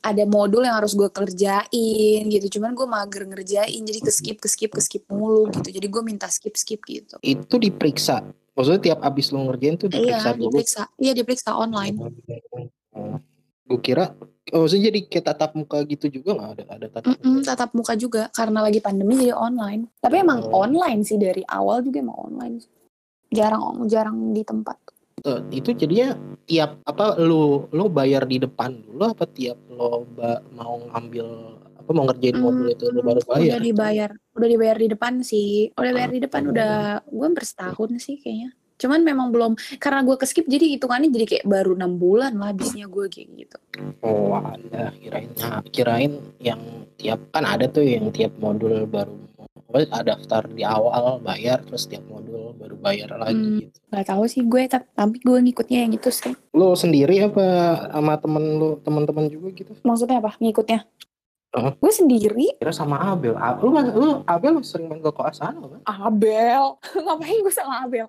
ada 0.00 0.24
modul 0.24 0.64
yang 0.64 0.80
harus 0.80 0.96
gue 0.96 1.06
kerjain 1.12 2.22
gitu. 2.26 2.46
Cuman 2.58 2.74
gue 2.74 2.86
mager 2.88 3.22
ngerjain 3.28 3.82
jadi 3.84 4.00
ke 4.00 4.10
skip 4.10 4.36
ke 4.40 4.48
skip 4.48 4.72
ke 4.72 4.82
skip 4.82 5.04
mulu 5.06 5.46
gitu. 5.52 5.70
Jadi 5.70 5.86
gue 5.86 6.02
minta 6.02 6.26
skip 6.26 6.56
skip 6.56 6.82
gitu. 6.88 7.20
Itu 7.22 7.60
diperiksa. 7.60 8.24
Maksudnya 8.56 8.80
tiap 8.80 9.00
abis 9.06 9.30
lo 9.30 9.46
ngerjain 9.46 9.78
tuh 9.78 9.88
diperiksa 9.92 10.34
iya, 10.34 10.36
dulu. 10.36 10.44
diperiksa. 10.50 10.82
Iya 10.98 11.12
diperiksa 11.14 11.50
online. 11.54 11.96
Gue 13.70 13.78
kira 13.78 14.10
Oh, 14.50 14.66
maksudnya 14.66 14.90
jadi 14.90 15.00
kayak 15.06 15.24
tatap 15.30 15.50
muka 15.54 15.78
gitu 15.86 16.06
juga 16.10 16.30
nggak 16.34 16.50
ada 16.54 16.64
ada 16.74 16.86
tatap 16.90 17.10
muka? 17.14 17.22
Mm 17.22 17.30
-mm, 17.30 17.42
tatap 17.46 17.70
muka 17.74 17.92
juga 17.94 18.22
karena 18.34 18.58
lagi 18.66 18.80
pandemi 18.82 19.14
jadi 19.18 19.34
online. 19.34 19.82
Tapi 20.02 20.16
oh. 20.18 20.24
emang 20.26 20.40
online 20.50 21.00
sih 21.06 21.18
dari 21.18 21.42
awal 21.46 21.86
juga 21.86 22.02
emang 22.02 22.18
online. 22.18 22.54
Jarang 23.30 23.86
jarang 23.86 24.34
di 24.34 24.42
tempat. 24.42 24.78
Uh, 25.20 25.44
itu 25.52 25.76
jadinya 25.76 26.16
tiap 26.48 26.80
apa 26.88 27.20
lu 27.20 27.68
lu 27.76 27.92
bayar 27.92 28.24
di 28.24 28.40
depan 28.40 28.72
dulu 28.88 29.12
apa 29.12 29.28
tiap 29.28 29.60
lo 29.68 30.08
ba, 30.16 30.40
mau 30.56 30.80
ngambil 30.80 31.26
apa 31.76 31.90
mau 31.92 32.08
ngerjain 32.08 32.36
hmm, 32.40 32.44
mobil 32.44 32.66
itu 32.72 32.84
lu 32.88 33.00
baru 33.04 33.20
bayar? 33.28 33.58
Udah 33.58 33.60
dibayar, 33.60 34.10
udah 34.32 34.48
dibayar 34.48 34.76
di 34.80 34.88
depan 34.88 35.12
sih. 35.20 35.74
Udah 35.76 35.92
bayar 35.92 36.10
di 36.10 36.20
depan 36.24 36.42
udah 36.48 36.74
gue 37.04 37.28
bersetahun 37.36 37.90
sih 38.00 38.16
kayaknya. 38.16 38.56
Cuman 38.80 39.04
memang 39.04 39.28
belum 39.28 39.52
karena 39.76 40.00
gue 40.00 40.16
keskip 40.16 40.48
jadi 40.48 40.80
hitungannya 40.80 41.12
jadi 41.12 41.26
kayak 41.28 41.44
baru 41.44 41.76
enam 41.76 42.00
bulan 42.00 42.32
lah 42.40 42.56
habisnya 42.56 42.88
gue 42.88 43.06
kayak 43.12 43.28
gitu. 43.36 43.56
Oh 44.00 44.40
ada 44.40 44.90
kirain 44.96 45.30
nah, 45.36 45.60
kirain 45.68 46.12
yang 46.40 46.60
tiap 46.96 47.20
kan 47.28 47.44
ada 47.44 47.68
tuh 47.68 47.84
yang 47.84 48.08
tiap 48.08 48.32
modul 48.40 48.88
baru 48.88 49.12
ada 49.70 50.16
daftar 50.16 50.50
di 50.50 50.66
awal 50.66 51.22
bayar 51.22 51.62
terus 51.62 51.86
tiap 51.86 52.02
modul 52.10 52.56
baru 52.58 52.74
bayar 52.80 53.14
lagi 53.20 53.38
hmm, 53.38 53.58
gitu. 53.62 53.78
Gak 53.92 54.06
tahu 54.10 54.24
sih 54.26 54.42
gue 54.42 54.62
tapi 54.66 55.16
gue 55.22 55.38
ngikutnya 55.38 55.86
yang 55.86 55.92
itu 55.94 56.10
sih. 56.10 56.34
Lo 56.50 56.74
sendiri 56.74 57.22
apa 57.22 57.46
sama 57.94 58.18
temen 58.18 58.44
lo 58.58 58.82
teman-teman 58.82 59.30
juga 59.30 59.54
gitu? 59.54 59.72
Maksudnya 59.86 60.18
apa 60.18 60.34
ngikutnya? 60.42 60.88
Uh, 61.50 61.74
gue 61.74 61.92
sendiri. 61.92 62.46
Kira 62.62 62.70
sama 62.70 63.10
Abel. 63.10 63.34
Lu, 63.58 63.74
lu 63.74 64.08
Abel 64.22 64.62
sering 64.62 64.86
main 64.86 65.02
ke 65.02 65.10
kosan 65.10 65.58
kan? 65.58 65.82
Abel? 65.82 66.78
Ngapain 67.04 67.38
gue 67.42 67.54
sama 67.54 67.82
Abel? 67.82 68.06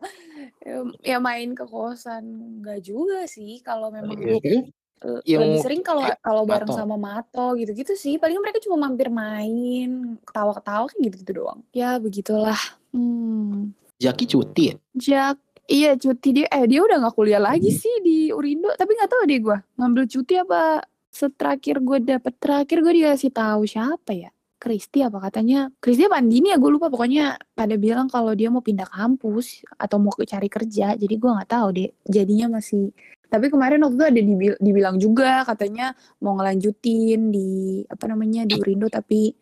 Ya, 1.01 1.17
main 1.17 1.57
ke 1.57 1.65
kosan 1.65 2.21
enggak 2.61 2.85
juga 2.85 3.25
sih 3.25 3.57
kalau 3.65 3.89
memang 3.89 4.13
okay. 4.13 4.69
Iya, 5.01 5.41
yang 5.41 5.57
lebih 5.57 5.65
sering 5.65 5.81
kalau 5.81 6.05
kalau 6.21 6.45
bareng 6.45 6.69
Mato. 6.69 6.77
sama 6.77 6.93
Mato 6.93 7.57
gitu-gitu 7.57 7.97
sih 7.97 8.21
paling 8.21 8.37
mereka 8.37 8.61
cuma 8.61 8.85
mampir 8.85 9.09
main 9.09 10.13
ketawa-ketawa 10.21 10.85
kan 10.85 10.97
gitu-gitu 11.01 11.41
doang 11.41 11.65
ya 11.73 11.97
begitulah 11.97 12.61
hmm. 12.93 13.73
Jaki 13.97 14.29
cuti 14.29 14.63
ya? 14.69 14.75
Jak 14.93 15.37
Iya 15.71 15.95
cuti 15.95 16.29
dia 16.35 16.47
eh 16.51 16.67
dia 16.67 16.83
udah 16.83 16.99
nggak 16.99 17.15
kuliah 17.15 17.39
lagi 17.39 17.71
sih 17.71 18.03
di 18.03 18.27
Urindo 18.29 18.69
tapi 18.75 18.91
nggak 18.91 19.07
tahu 19.07 19.23
deh 19.23 19.39
gue 19.39 19.57
ngambil 19.79 20.03
cuti 20.03 20.33
apa 20.35 20.83
seterakhir 21.11 21.83
gue 21.83 21.97
dapet 22.01 22.33
terakhir 22.39 22.77
gue 22.81 22.93
dikasih 23.03 23.31
tahu 23.35 23.67
siapa 23.67 24.11
ya? 24.15 24.31
Kristi 24.61 25.01
apa 25.01 25.17
katanya? 25.17 25.73
Kristi 25.81 26.05
apa 26.05 26.21
Andini 26.21 26.53
ya? 26.53 26.57
Gue 26.61 26.77
lupa 26.77 26.87
pokoknya 26.87 27.33
pada 27.57 27.75
bilang 27.81 28.05
kalau 28.07 28.31
dia 28.37 28.53
mau 28.53 28.61
pindah 28.61 28.85
kampus 28.85 29.65
atau 29.75 29.97
mau 29.97 30.13
cari 30.13 30.47
kerja. 30.47 30.93
Jadi 30.93 31.15
gue 31.17 31.29
nggak 31.33 31.49
tahu 31.49 31.67
deh 31.73 31.89
jadinya 32.05 32.61
masih. 32.61 32.93
Tapi 33.25 33.49
kemarin 33.49 33.81
waktu 33.81 33.97
itu 33.97 34.05
ada 34.05 34.21
dibil- 34.21 34.59
dibilang 34.61 34.95
juga 35.01 35.41
katanya 35.49 35.97
mau 36.21 36.37
ngelanjutin 36.37 37.33
di 37.33 37.81
apa 37.89 38.05
namanya 38.05 38.45
di 38.45 38.53
Urindo 38.59 38.85
tapi 38.85 39.33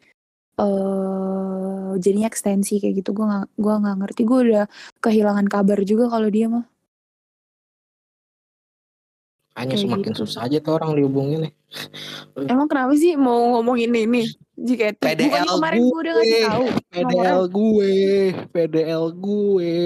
eh 0.59 1.91
jadinya 1.99 2.27
ekstensi 2.31 2.79
kayak 2.79 3.03
gitu. 3.03 3.11
Gue 3.11 3.27
nggak 3.27 3.45
gua 3.59 3.75
nggak 3.83 3.97
ngerti. 3.99 4.21
Gue 4.23 4.39
udah 4.47 4.65
kehilangan 5.03 5.47
kabar 5.51 5.79
juga 5.83 6.07
kalau 6.07 6.31
dia 6.31 6.47
mah 6.47 6.63
Hanya 9.59 9.75
Kayak 9.75 9.83
semakin 9.83 10.11
gitu. 10.15 10.19
susah 10.23 10.41
aja 10.47 10.57
tuh 10.63 10.73
orang 10.79 10.95
dihubungin 10.95 11.39
nih. 11.43 11.53
emang 12.51 12.67
kenapa 12.71 12.95
sih 12.95 13.19
mau 13.19 13.59
ngomongin 13.59 13.91
ini 13.91 14.23
JKT 14.55 15.03
bukannya 15.03 15.27
PDL 15.29 15.47
kemarin 15.59 15.79
gue 15.83 15.99
udah 15.99 16.13
ngasih 16.15 16.31
gue. 16.31 16.47
tahu 16.47 16.65
PDL 16.89 17.41
gue, 17.51 17.95
PDL 18.55 19.05
gue. 19.13 19.77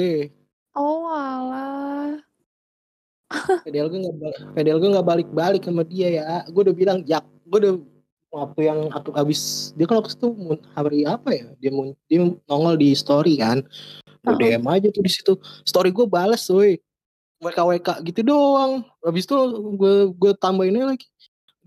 oh 0.74 1.06
alah 1.10 2.13
PDL 3.65 3.88
gue 3.89 4.00
nggak 4.06 4.15
PDL 4.53 4.77
gue 4.77 4.89
nggak 4.94 5.08
balik-balik 5.10 5.62
sama 5.65 5.82
dia 5.82 6.08
ya. 6.22 6.24
Gue 6.53 6.62
udah 6.70 6.75
bilang 6.77 6.98
jak, 7.01 7.25
gue 7.50 7.58
udah 7.58 7.74
waktu 8.34 8.60
yang 8.65 8.80
aku 8.89 9.13
habis 9.13 9.72
dia 9.77 9.86
waktu 9.86 10.10
itu 10.10 10.27
hari 10.74 11.06
apa 11.06 11.30
ya 11.30 11.46
dia 11.62 11.70
dia 12.10 12.18
nongol 12.50 12.74
di 12.82 12.98
story 12.98 13.38
kan 13.38 13.62
gue 14.25 14.34
Uh-uh. 14.34 14.42
DM 14.42 14.65
aja 14.65 14.88
tuh 14.89 15.06
di 15.06 15.12
situ 15.13 15.34
story 15.62 15.94
gue 15.94 16.10
balas 16.10 16.50
woi 16.50 16.82
WK 17.44 17.60
WK 17.60 17.90
gitu 18.08 18.22
doang. 18.24 18.88
Habis 19.04 19.28
itu 19.28 19.36
gue 19.76 19.96
gue 20.16 20.32
tambahinnya 20.40 20.96
lagi. 20.96 21.08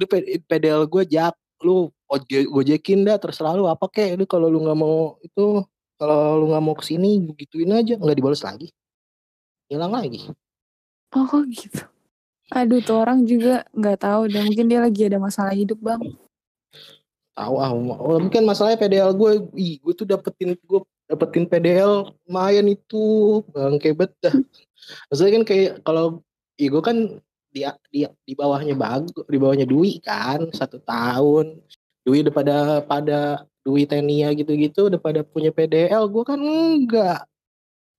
Udah 0.01 0.07
P- 0.09 0.41
PDL 0.49 0.89
gue 0.89 1.03
jak 1.05 1.37
lu 1.61 1.93
oje- 2.09 2.49
gojekin 2.49 3.05
dah 3.05 3.21
terserah 3.21 3.53
lu 3.53 3.69
apa 3.69 3.85
kek. 3.93 4.17
Lu 4.17 4.25
kalau 4.25 4.49
lu 4.49 4.65
nggak 4.65 4.79
mau 4.79 5.21
itu 5.21 5.61
kalau 6.01 6.41
lu 6.41 6.53
nggak 6.53 6.65
mau 6.65 6.75
ke 6.77 6.85
sini 6.89 7.21
gituin 7.37 7.73
aja 7.77 8.01
nggak 8.01 8.17
dibalas 8.17 8.41
lagi. 8.41 8.73
Hilang 9.69 9.93
lagi. 9.93 10.33
Oh 11.13 11.29
kok 11.29 11.45
gitu? 11.53 11.85
Aduh 12.55 12.79
tuh 12.79 12.97
orang 13.03 13.27
juga 13.27 13.67
nggak 13.75 13.99
tahu 14.07 14.31
dan 14.31 14.47
mungkin 14.47 14.71
dia 14.71 14.79
lagi 14.79 15.03
ada 15.05 15.19
masalah 15.19 15.53
hidup 15.53 15.77
bang. 15.83 16.03
Tahu 17.37 17.55
ah 17.61 17.69
oh, 17.75 18.17
mungkin 18.17 18.49
masalahnya 18.49 18.81
PDL 18.81 19.13
gue 19.13 19.31
ih 19.59 19.77
gue 19.83 19.93
tuh 19.93 20.09
dapetin 20.09 20.57
gue 20.57 20.81
dapetin 21.07 21.47
PDL 21.47 22.11
lumayan 22.27 22.67
itu 22.67 23.41
bang 23.55 23.79
kebet 23.79 24.11
dah. 24.23 24.35
Maksudnya 25.11 25.33
kan 25.41 25.45
kayak 25.47 25.73
kalau 25.87 26.21
gue 26.59 26.83
kan 26.83 27.19
di 27.55 27.63
di 27.91 28.05
di 28.05 28.33
bawahnya 28.37 28.77
bagus 28.77 29.25
di 29.31 29.39
bawahnya 29.41 29.67
Dwi 29.67 30.03
kan 30.03 30.51
satu 30.53 30.83
tahun. 30.83 31.63
Dwi 32.07 32.23
udah 32.27 32.35
pada 32.35 32.57
pada 32.87 33.19
Dwi 33.67 33.87
Tenia 33.87 34.31
gitu-gitu 34.35 34.91
udah 34.91 35.01
pada 35.01 35.23
punya 35.27 35.51
PDL 35.51 36.07
gue 36.11 36.25
kan 36.27 36.39
enggak. 36.39 37.27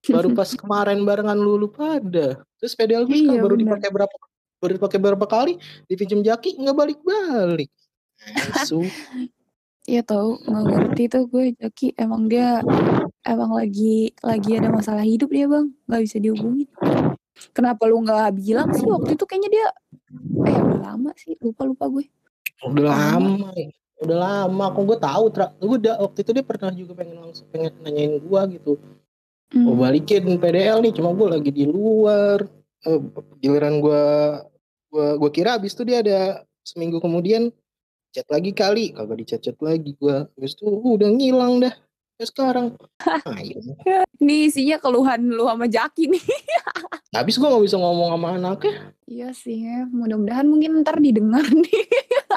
Baru 0.08 0.32
pas 0.36 0.48
kemarin 0.62 1.04
barengan 1.04 1.40
lulu 1.40 1.72
pada. 1.72 2.40
Terus 2.60 2.74
PDL 2.76 3.08
gue 3.08 3.18
Iya, 3.18 3.40
baru 3.40 3.56
bener. 3.56 3.76
dipakai 3.78 3.90
berapa 3.92 4.16
baru 4.58 4.72
dipakai 4.82 5.00
berapa 5.00 5.26
kali 5.30 5.54
dipinjem 5.88 6.26
jaki 6.26 6.60
nggak 6.60 6.76
balik-balik. 6.76 7.72
Iya 9.88 10.04
tahu 10.04 10.44
nggak 10.44 10.64
ngerti 10.68 11.04
tuh 11.08 11.24
gue 11.26 11.56
Jaki 11.56 11.96
emang 11.96 12.28
dia 12.28 12.60
emang 13.24 13.56
lagi 13.56 14.12
lagi 14.20 14.60
ada 14.60 14.68
masalah 14.68 15.02
hidup 15.02 15.32
dia 15.32 15.48
bang 15.48 15.72
nggak 15.88 16.02
bisa 16.04 16.18
dihubungin. 16.20 16.68
Kenapa 17.56 17.88
lu 17.88 18.04
nggak 18.04 18.36
bilang 18.36 18.70
sih 18.72 18.84
waktu 18.84 19.16
itu 19.16 19.24
kayaknya 19.24 19.50
dia 19.50 19.68
eh 20.44 20.58
udah 20.58 20.80
lama 20.84 21.12
sih 21.16 21.40
lupa 21.40 21.64
lupa 21.64 21.88
gue. 21.88 22.04
udah 22.60 22.84
Lama. 22.84 23.38
lama 23.38 23.50
ya. 23.54 23.70
udah 23.98 24.18
lama 24.18 24.66
kok 24.68 24.84
gue 24.84 24.98
tahu 25.00 25.26
tra- 25.30 25.54
gue 25.56 25.78
udah 25.78 25.96
waktu 26.02 26.20
itu 26.20 26.32
dia 26.32 26.42
pernah 26.42 26.72
juga 26.72 26.92
pengen 26.94 27.18
langsung 27.20 27.46
pengen 27.48 27.72
nanyain 27.82 28.20
gue 28.20 28.42
gitu 28.54 28.74
Hmm. 29.48 29.64
mau 29.64 29.80
balikin 29.80 30.28
PDL 30.36 30.84
nih 30.84 30.92
cuma 30.92 31.16
gue 31.16 31.28
lagi 31.32 31.48
di 31.50 31.64
luar 31.64 32.44
Eh, 32.80 33.00
giliran 33.40 33.80
gue 33.80 34.04
gue 34.88 35.08
gue 35.18 35.30
kira 35.32 35.56
abis 35.56 35.72
itu 35.72 35.82
dia 35.82 36.04
ada 36.04 36.20
seminggu 36.62 37.00
kemudian 37.00 37.48
chat 38.18 38.26
lagi 38.34 38.50
kali 38.50 38.90
kagak 38.90 39.18
dicat 39.22 39.40
chat 39.46 39.58
lagi 39.62 39.94
gue 39.94 40.26
abis 40.34 40.58
itu 40.58 40.66
uh, 40.66 40.82
udah 40.90 41.06
ngilang 41.14 41.62
dah 41.62 41.74
ya 42.18 42.26
sekarang 42.26 42.74
ayo 43.38 43.62
Ini 44.18 44.50
isinya 44.50 44.82
keluhan 44.82 45.22
lu 45.30 45.46
sama 45.46 45.70
Jaki 45.70 46.10
nih. 46.10 46.24
habis 47.14 47.38
gue 47.38 47.46
nggak 47.46 47.62
bisa 47.62 47.78
ngomong 47.78 48.18
sama 48.18 48.28
anaknya 48.34 48.90
Iya 49.06 49.30
sih 49.38 49.62
ya 49.62 49.86
mudah-mudahan 49.86 50.50
mungkin 50.50 50.82
ntar 50.82 50.98
didengar 50.98 51.46
nih. 51.46 51.86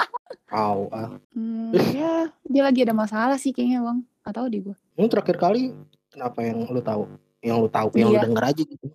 Au, 0.53 0.85
ah. 0.93 1.17
Hmm, 1.33 1.73
ya 1.95 2.29
dia 2.45 2.61
lagi 2.61 2.85
ada 2.85 2.93
masalah 2.93 3.41
sih 3.41 3.49
kayaknya 3.51 3.81
bang. 3.81 3.99
Atau 4.21 4.45
di 4.47 4.61
gue. 4.61 4.75
Ini 4.95 5.09
terakhir 5.09 5.35
kali 5.35 5.73
kenapa 6.13 6.45
yang 6.45 6.63
lu 6.69 6.79
tahu? 6.79 7.09
Yang 7.41 7.57
lu 7.57 7.69
tahu, 7.73 7.87
yang 7.97 8.07
lu 8.13 8.15
Iya. 8.15 8.23
denger 8.29 8.43
aja 8.45 8.61
gitu. 8.63 8.87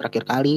Terakhir 0.00 0.22
kali 0.24 0.54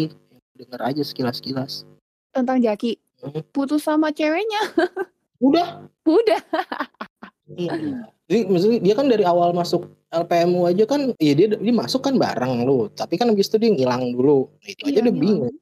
denger 0.55 0.81
aja 0.81 1.01
sekilas-sekilas. 1.03 1.83
Tentang 2.31 2.63
Jaki 2.63 2.95
Hmm. 3.23 3.39
putus 3.51 3.83
sama 3.83 4.11
ceweknya. 4.11 4.61
Udah. 5.39 5.85
Udah. 6.03 6.41
Iya. 7.53 7.73
Jadi 8.23 8.39
maksudnya 8.47 8.79
dia 8.79 8.93
kan 8.95 9.07
dari 9.07 9.23
awal 9.23 9.51
masuk 9.51 9.83
LPMU 10.07 10.63
aja 10.63 10.85
kan, 10.85 11.11
iya 11.17 11.33
dia 11.33 11.47
dia 11.53 11.73
masuk 11.73 12.01
kan 12.01 12.15
bareng 12.15 12.63
lu. 12.63 12.87
Tapi 12.89 13.17
kan 13.17 13.27
habis 13.27 13.49
itu 13.49 13.57
dia 13.57 13.69
ngilang 13.69 14.13
dulu. 14.13 14.47
Nah, 14.49 14.69
itu 14.69 14.81
aja 14.83 14.89
Iya, 14.89 15.01
udah 15.01 15.13
ngilang. 15.13 15.19
bingung. 15.21 15.55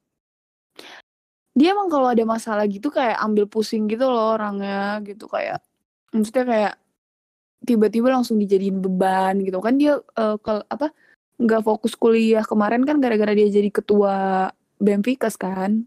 dia 1.51 1.75
emang 1.75 1.91
kalau 1.91 2.07
ada 2.07 2.23
masalah 2.23 2.63
gitu 2.63 2.87
kayak 2.87 3.19
ambil 3.19 3.43
pusing 3.43 3.83
gitu 3.85 4.07
loh 4.07 4.39
orangnya 4.39 5.03
gitu 5.03 5.27
kayak 5.27 5.59
maksudnya 6.15 6.45
kayak 6.47 6.73
tiba-tiba 7.61 8.07
langsung 8.07 8.39
dijadiin 8.39 8.79
beban 8.79 9.35
gitu 9.43 9.59
kan 9.59 9.75
dia 9.75 9.99
eh, 9.99 10.37
ke 10.39 10.53
apa 10.63 10.95
nggak 11.35 11.61
fokus 11.67 11.99
kuliah 11.99 12.47
kemarin 12.47 12.87
kan 12.87 13.03
gara-gara 13.03 13.35
dia 13.35 13.51
jadi 13.51 13.67
ketua 13.67 14.47
BMFIKes 14.79 15.35
kan 15.35 15.83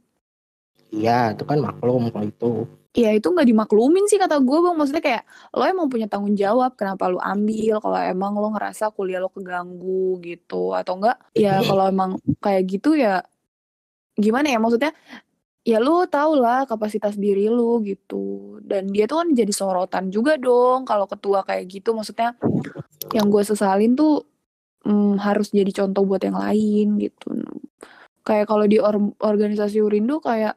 Iya, 0.92 1.32
itu 1.32 1.42
kan 1.42 1.58
maklum 1.58 2.12
kalau 2.12 2.26
itu. 2.28 2.52
Ya 2.94 3.10
itu 3.10 3.26
nggak 3.26 3.50
dimaklumin 3.50 4.06
sih 4.06 4.22
kata 4.22 4.38
gue 4.38 4.58
bang. 4.62 4.74
Maksudnya 4.78 5.02
kayak 5.02 5.22
lo 5.50 5.66
emang 5.66 5.90
punya 5.90 6.06
tanggung 6.06 6.38
jawab 6.38 6.78
kenapa 6.78 7.10
lo 7.10 7.18
ambil? 7.18 7.82
Kalau 7.82 7.98
emang 7.98 8.32
lo 8.38 8.54
ngerasa 8.54 8.94
kuliah 8.94 9.18
lo 9.18 9.28
keganggu 9.34 10.22
gitu 10.22 10.72
atau 10.72 11.02
enggak 11.02 11.18
ya 11.34 11.58
kalau 11.66 11.90
emang 11.90 12.10
kayak 12.38 12.62
gitu 12.70 12.94
ya 12.94 13.26
gimana 14.14 14.46
ya? 14.46 14.62
Maksudnya 14.62 14.94
ya 15.66 15.82
lu 15.82 16.06
tau 16.06 16.38
lah 16.38 16.70
kapasitas 16.70 17.18
diri 17.18 17.50
lu 17.50 17.82
gitu. 17.82 18.56
Dan 18.62 18.94
dia 18.94 19.10
tuh 19.10 19.26
kan 19.26 19.28
jadi 19.34 19.50
sorotan 19.50 20.14
juga 20.14 20.38
dong 20.38 20.86
kalau 20.86 21.10
ketua 21.10 21.42
kayak 21.42 21.66
gitu. 21.66 21.90
Maksudnya 21.98 22.38
yang 23.10 23.26
gue 23.26 23.42
sesalin 23.42 23.98
tuh 23.98 24.22
mm, 24.86 25.18
harus 25.18 25.50
jadi 25.50 25.82
contoh 25.82 26.06
buat 26.06 26.22
yang 26.22 26.38
lain 26.38 27.02
gitu. 27.02 27.42
Kayak 28.22 28.46
kalau 28.46 28.64
di 28.70 28.78
or- 28.78 29.18
organisasi 29.18 29.82
Urindo 29.82 30.22
kayak 30.22 30.54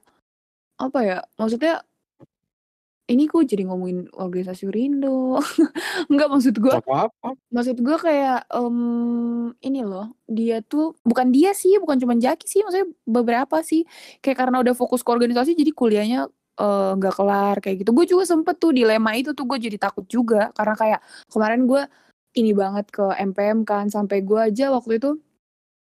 apa 0.78 1.00
ya? 1.02 1.20
Maksudnya 1.36 1.82
ini 3.08 3.24
gue 3.26 3.42
jadi 3.48 3.64
ngomongin 3.68 4.12
organisasi 4.12 4.68
Urindo 4.68 5.40
nggak 6.12 6.28
maksud 6.28 6.60
gue 6.60 6.76
Apa-apa. 6.76 7.40
maksud 7.50 7.80
gue 7.80 7.98
kayak 7.98 8.44
em, 8.52 8.78
ini 9.64 9.82
loh 9.88 10.12
dia 10.28 10.60
tuh 10.60 11.00
bukan 11.08 11.32
dia 11.32 11.56
sih 11.56 11.80
bukan 11.80 11.96
cuma 11.98 12.14
Jaki 12.20 12.46
sih 12.46 12.62
maksudnya 12.62 12.88
beberapa 13.08 13.64
sih. 13.64 13.88
Kayak 14.20 14.38
karena 14.48 14.58
udah 14.60 14.74
fokus 14.76 15.02
ke 15.02 15.10
organisasi 15.10 15.56
jadi 15.56 15.72
kuliahnya 15.72 16.28
eh, 16.60 16.92
nggak 17.00 17.14
kelar 17.16 17.56
kayak 17.64 17.88
gitu. 17.88 17.92
Gue 17.96 18.06
juga 18.06 18.24
sempet 18.28 18.60
tuh 18.60 18.76
dilema 18.76 19.16
itu 19.16 19.32
tuh 19.32 19.48
gue 19.48 19.58
jadi 19.58 19.78
takut 19.80 20.04
juga. 20.12 20.52
Karena 20.54 20.76
kayak 20.76 21.00
kemarin 21.32 21.64
gue 21.66 21.82
ini 22.38 22.52
banget 22.54 22.86
ke 22.92 23.06
MPM 23.32 23.64
kan 23.64 23.88
sampai 23.90 24.22
gue 24.22 24.40
aja 24.40 24.70
waktu 24.76 25.00
itu 25.02 25.18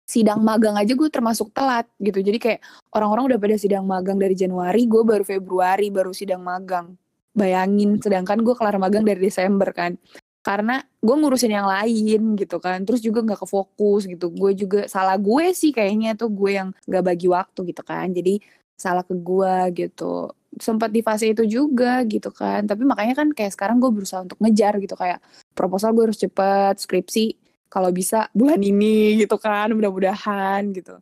sidang 0.09 0.40
magang 0.40 0.72
aja 0.81 0.92
gue 0.96 1.09
termasuk 1.12 1.52
telat 1.52 1.85
gitu. 2.00 2.22
Jadi 2.22 2.38
kayak 2.40 2.61
orang-orang 2.96 3.35
udah 3.35 3.38
pada 3.42 3.57
sidang 3.61 3.85
magang 3.85 4.16
dari 4.16 4.33
Januari 4.38 4.87
gue 4.88 5.02
baru 5.04 5.24
Februari 5.26 5.90
baru 5.92 6.14
sidang 6.16 6.40
magang 6.40 6.96
bayangin. 7.38 8.03
Sedangkan 8.03 8.42
gue 8.42 8.55
kelar 8.59 8.74
magang 8.83 9.07
dari 9.07 9.22
Desember 9.22 9.70
kan. 9.70 9.94
Karena 10.42 10.81
gue 10.81 11.14
ngurusin 11.14 11.55
yang 11.55 11.70
lain 11.70 12.35
gitu 12.35 12.59
kan. 12.59 12.83
Terus 12.83 12.98
juga 12.98 13.22
nggak 13.22 13.46
kefokus 13.46 14.11
gitu. 14.11 14.35
Gue 14.35 14.59
juga 14.59 14.90
salah 14.90 15.14
gue 15.14 15.55
sih 15.55 15.70
kayaknya 15.70 16.18
tuh 16.18 16.35
gue 16.35 16.59
yang 16.59 16.68
nggak 16.90 17.05
bagi 17.07 17.31
waktu 17.31 17.61
gitu 17.70 17.83
kan. 17.87 18.11
Jadi 18.11 18.42
salah 18.74 19.07
ke 19.07 19.14
gue 19.14 19.55
gitu. 19.79 20.35
Sempat 20.59 20.90
di 20.90 21.05
fase 21.07 21.31
itu 21.31 21.46
juga 21.46 22.03
gitu 22.09 22.35
kan. 22.35 22.66
Tapi 22.66 22.83
makanya 22.83 23.22
kan 23.22 23.31
kayak 23.31 23.55
sekarang 23.55 23.79
gue 23.79 23.90
berusaha 23.94 24.27
untuk 24.27 24.42
ngejar 24.42 24.83
gitu. 24.83 24.98
Kayak 24.98 25.22
proposal 25.55 25.94
gue 25.94 26.11
harus 26.11 26.18
cepet 26.18 26.74
skripsi 26.83 27.38
kalau 27.68 27.92
bisa 27.92 28.33
bulan 28.33 28.59
ini 28.64 29.20
gitu 29.20 29.37
kan 29.37 29.70
mudah-mudahan 29.77 30.72
gitu. 30.72 30.96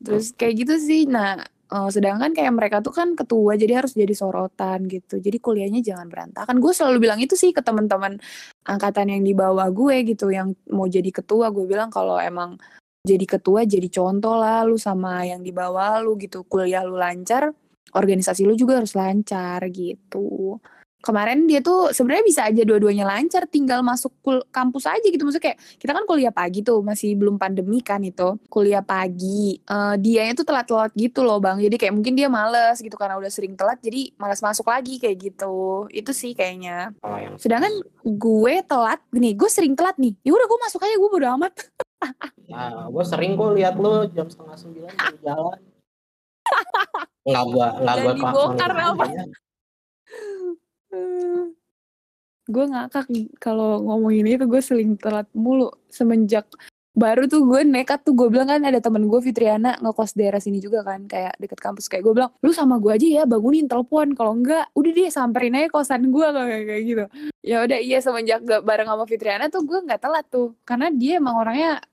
Terus 0.00 0.32
kayak 0.32 0.54
gitu 0.64 0.74
sih. 0.80 1.04
Nah 1.04 1.44
eh, 1.72 1.88
sedangkan 1.92 2.30
kayak 2.36 2.52
mereka 2.54 2.76
tuh 2.80 2.92
kan 2.94 3.12
ketua 3.18 3.56
jadi 3.60 3.84
harus 3.84 3.92
jadi 3.96 4.14
sorotan 4.16 4.88
gitu. 4.88 5.20
Jadi 5.20 5.38
kuliahnya 5.40 5.80
jangan 5.84 6.08
berantakan. 6.08 6.56
Gue 6.60 6.72
selalu 6.76 6.98
bilang 7.08 7.20
itu 7.20 7.34
sih 7.36 7.52
ke 7.52 7.60
teman-teman 7.64 8.18
angkatan 8.66 9.12
yang 9.12 9.22
di 9.24 9.32
bawah 9.36 9.68
gue 9.72 9.96
gitu 10.08 10.32
yang 10.32 10.56
mau 10.72 10.88
jadi 10.88 11.10
ketua. 11.12 11.52
Gue 11.52 11.64
bilang 11.68 11.88
kalau 11.92 12.16
emang 12.20 12.56
jadi 13.06 13.24
ketua 13.24 13.64
jadi 13.64 13.88
contoh 13.88 14.36
lah 14.36 14.66
lu 14.68 14.76
sama 14.76 15.24
yang 15.24 15.40
di 15.44 15.52
bawah 15.54 16.00
lu 16.04 16.16
gitu. 16.20 16.44
Kuliah 16.48 16.84
lu 16.84 16.96
lancar 16.96 17.52
organisasi 17.96 18.44
lu 18.44 18.52
juga 18.56 18.80
harus 18.80 18.92
lancar 18.92 19.64
gitu 19.72 20.60
kemarin 20.98 21.46
dia 21.46 21.62
tuh 21.62 21.94
sebenarnya 21.94 22.24
bisa 22.26 22.40
aja 22.50 22.62
dua-duanya 22.66 23.06
lancar 23.06 23.46
tinggal 23.46 23.86
masuk 23.86 24.10
kul 24.20 24.42
kampus 24.50 24.90
aja 24.90 25.06
gitu. 25.06 25.22
Maksudnya 25.22 25.54
kayak 25.54 25.58
kita 25.78 25.92
kan 25.94 26.04
kuliah 26.04 26.34
pagi 26.34 26.60
tuh 26.66 26.82
masih 26.82 27.14
belum 27.14 27.38
pandemi 27.38 27.78
kan 27.80 28.02
itu. 28.02 28.36
Kuliah 28.50 28.82
pagi 28.82 29.58
uh, 29.70 29.94
dianya 29.94 30.34
tuh 30.34 30.46
telat-telat 30.46 30.90
gitu 30.98 31.22
loh 31.22 31.38
bang. 31.38 31.62
Jadi 31.62 31.76
kayak 31.78 31.94
mungkin 31.94 32.18
dia 32.18 32.26
males 32.26 32.82
gitu 32.82 32.94
karena 32.98 33.16
udah 33.16 33.30
sering 33.30 33.54
telat 33.54 33.78
jadi 33.78 34.10
malas 34.18 34.42
masuk 34.42 34.66
lagi 34.66 34.98
kayak 34.98 35.16
gitu. 35.32 35.86
Itu 35.94 36.10
sih 36.10 36.34
kayaknya. 36.34 36.92
Oh, 37.02 37.14
sedangkan 37.38 37.72
gue 38.02 38.54
telat 38.66 39.00
nih 39.14 39.32
gue 39.38 39.50
sering 39.50 39.78
telat 39.78 39.96
nih. 39.96 40.12
Ya 40.26 40.34
udah 40.34 40.46
gue 40.50 40.58
masuk 40.66 40.80
aja 40.82 40.94
gue 40.98 41.10
bodo 41.10 41.28
amat. 41.38 41.54
Nah, 42.48 42.88
gue 42.88 43.04
sering 43.04 43.36
kok 43.36 43.52
lihat 43.60 43.76
lo 43.76 44.08
jam 44.08 44.24
setengah 44.24 44.56
sembilan 44.56 44.88
di 44.88 45.18
jalan. 45.20 45.60
Nggak 47.28 47.44
gua, 47.52 47.66
nggak 47.76 47.96
gua 48.00 48.12
dibongkar 48.16 48.72
apa? 48.72 49.04
Gue 52.48 52.64
ngakak 52.64 53.12
kalau 53.36 53.84
ngomongin 53.84 54.24
itu 54.24 54.48
gue 54.48 54.62
sering 54.64 54.96
telat 54.96 55.28
mulu. 55.36 55.68
Semenjak 55.92 56.48
baru 56.98 57.30
tuh 57.30 57.46
gue 57.46 57.62
nekat 57.62 58.02
tuh 58.02 58.16
gue 58.16 58.26
bilang 58.26 58.48
kan 58.50 58.64
ada 58.64 58.80
temen 58.82 59.06
gue 59.06 59.20
Fitriana 59.22 59.78
ngekos 59.78 60.18
daerah 60.18 60.42
sini 60.42 60.58
juga 60.58 60.82
kan 60.82 61.04
kayak 61.04 61.36
deket 61.36 61.60
kampus. 61.60 61.86
Kayak 61.92 62.08
gue 62.08 62.14
bilang 62.16 62.30
lu 62.40 62.50
sama 62.56 62.80
gue 62.80 62.92
aja 62.96 63.08
ya 63.20 63.24
bangunin 63.28 63.68
telepon. 63.68 64.16
Kalau 64.16 64.32
enggak 64.32 64.72
udah 64.72 64.90
deh 64.96 65.12
samperin 65.12 65.60
aja 65.60 65.68
kosan 65.68 66.08
gue 66.08 66.26
kayak 66.36 66.64
kayak 66.64 66.82
gitu. 66.88 67.04
Ya 67.44 67.56
udah 67.68 67.78
iya 67.78 67.98
semenjak 68.00 68.40
gak 68.48 68.64
bareng 68.64 68.88
sama 68.88 69.04
Fitriana 69.04 69.52
tuh 69.52 69.62
gue 69.68 69.78
nggak 69.84 70.00
telat 70.00 70.24
tuh. 70.32 70.56
Karena 70.64 70.88
dia 70.88 71.20
emang 71.20 71.36
orangnya 71.36 71.84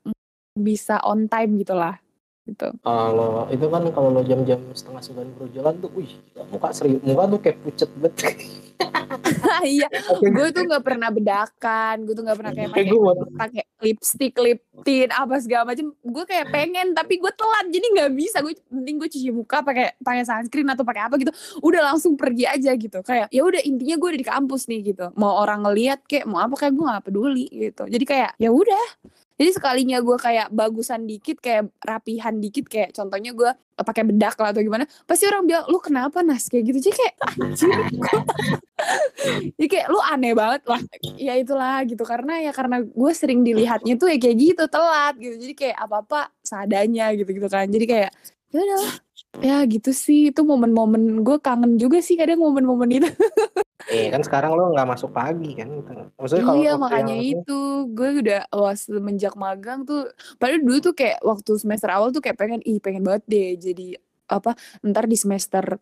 bisa 0.55 1.03
on 1.03 1.27
time 1.27 1.59
gitu 1.59 1.75
lah 1.75 1.99
gitu 2.45 2.67
Kalau 2.85 3.49
itu 3.49 3.65
kan 3.67 3.83
kalau 3.89 4.09
lo 4.13 4.21
jam-jam 4.21 4.61
setengah 4.71 5.01
sembilan 5.01 5.29
baru 5.35 5.47
jalan 5.53 5.73
tuh, 5.81 5.91
wih, 5.97 6.11
muka 6.53 6.69
serius, 6.71 7.01
muka 7.01 7.23
tuh 7.25 7.39
kayak 7.41 7.57
pucet 7.65 7.89
banget. 7.97 8.37
iya 9.63 9.87
gue 10.19 10.47
tuh 10.51 10.67
nggak 10.67 10.83
pernah 10.83 11.07
bedakan 11.07 12.03
gue 12.03 12.11
tuh 12.11 12.23
nggak 12.27 12.37
pernah 12.43 12.51
kayak 12.51 12.69
pakai 12.75 12.91
pakai 13.39 13.63
lipstick, 13.85 14.33
lip 14.41 14.65
tint, 14.81 15.11
apa 15.13 15.37
segala 15.37 15.73
macam. 15.73 15.93
Gue 16.01 16.25
kayak 16.25 16.49
pengen 16.49 16.97
tapi 16.97 17.21
gue 17.21 17.31
telat 17.35 17.65
jadi 17.69 17.85
nggak 17.85 18.11
bisa. 18.17 18.41
Gue 18.41 18.57
penting 18.71 18.95
gue 18.97 19.09
cuci 19.11 19.29
muka 19.29 19.61
pakai 19.61 19.93
pakai 20.01 20.23
sunscreen 20.25 20.69
atau 20.71 20.81
pakai 20.81 21.05
apa 21.05 21.15
gitu. 21.21 21.31
Udah 21.61 21.93
langsung 21.93 22.17
pergi 22.17 22.49
aja 22.49 22.71
gitu. 22.73 22.99
Kayak 23.05 23.29
ya 23.29 23.41
udah 23.45 23.61
intinya 23.61 23.95
gue 23.99 24.09
udah 24.15 24.21
di 24.21 24.27
kampus 24.27 24.65
nih 24.71 24.95
gitu. 24.95 25.05
Mau 25.19 25.37
orang 25.37 25.67
ngeliat 25.67 26.01
kayak 26.09 26.25
mau 26.25 26.41
apa 26.41 26.55
kayak 26.57 26.73
gue 26.73 26.85
nggak 26.85 27.05
peduli 27.05 27.45
gitu. 27.51 27.83
Jadi 27.85 28.05
kayak 28.07 28.31
ya 28.41 28.49
udah. 28.49 28.85
Jadi 29.35 29.49
sekalinya 29.51 29.99
gue 29.99 30.15
kayak 30.15 30.47
bagusan 30.55 31.03
dikit, 31.03 31.43
kayak 31.43 31.67
rapihan 31.83 32.39
dikit, 32.39 32.71
kayak 32.71 32.95
contohnya 32.95 33.35
gue 33.35 33.51
pakai 33.75 34.07
bedak 34.07 34.39
lah 34.39 34.55
atau 34.55 34.63
gimana, 34.63 34.87
pasti 35.03 35.27
orang 35.27 35.43
bilang 35.43 35.67
lu 35.67 35.83
kenapa 35.83 36.23
nas 36.23 36.47
kayak 36.47 36.71
gitu. 36.71 36.87
Jadi 36.87 36.95
kayak 36.95 37.15
anjir. 37.35 37.69
Jadi 39.59 39.67
kayak 39.67 39.87
lu 39.91 39.99
aneh 39.99 40.31
banget 40.31 40.63
lah. 40.71 40.81
Ya 41.19 41.35
itulah 41.35 41.83
gitu 41.83 42.07
karena 42.07 42.39
ya 42.39 42.55
karena 42.55 42.79
gue 42.79 43.11
sering 43.11 43.43
dilihatnya 43.43 43.99
tuh 43.99 44.07
ya 44.07 44.17
kayak 44.17 44.37
gitu 44.39 44.63
telat 44.71 45.19
gitu. 45.19 45.35
Jadi 45.35 45.53
kayak 45.53 45.77
apa-apa 45.83 46.31
seadanya 46.39 47.11
gitu-gitu 47.19 47.51
kan. 47.51 47.67
Jadi 47.67 47.85
kayak 47.91 48.11
ya 48.55 48.59
udah 48.63 49.04
ya 49.39 49.63
gitu 49.65 49.91
sih. 49.91 50.29
Itu 50.29 50.43
momen-momen 50.43 51.21
gue 51.21 51.37
kangen 51.39 51.75
juga 51.75 51.99
sih 51.99 52.15
kadang 52.15 52.39
momen-momen 52.39 52.89
itu 52.93 53.09
Eh 53.85 54.09
kan 54.09 54.25
sekarang 54.25 54.57
lo 54.57 54.73
nggak 54.73 54.89
masuk 54.89 55.13
pagi 55.13 55.53
kan? 55.53 55.69
Maksudnya 56.17 56.41
kalau 56.41 56.57
iya 56.57 56.73
makanya 56.73 57.15
yang- 57.15 57.45
itu. 57.45 57.59
Gue 57.91 58.09
udah 58.19 58.41
was 58.49 58.85
semenjak 58.85 59.35
magang 59.35 59.85
tuh 59.85 60.09
padahal 60.35 60.61
dulu 60.61 60.77
tuh 60.81 60.93
kayak 60.93 61.21
waktu 61.21 61.51
semester 61.55 61.89
awal 61.89 62.09
tuh 62.09 62.19
kayak 62.19 62.33
pengen 62.35 62.61
ih 62.63 62.81
pengen 62.81 63.05
banget 63.05 63.23
deh 63.27 63.49
jadi 63.55 63.87
apa 64.25 64.57
ntar 64.81 65.05
di 65.05 65.13
semester 65.13 65.77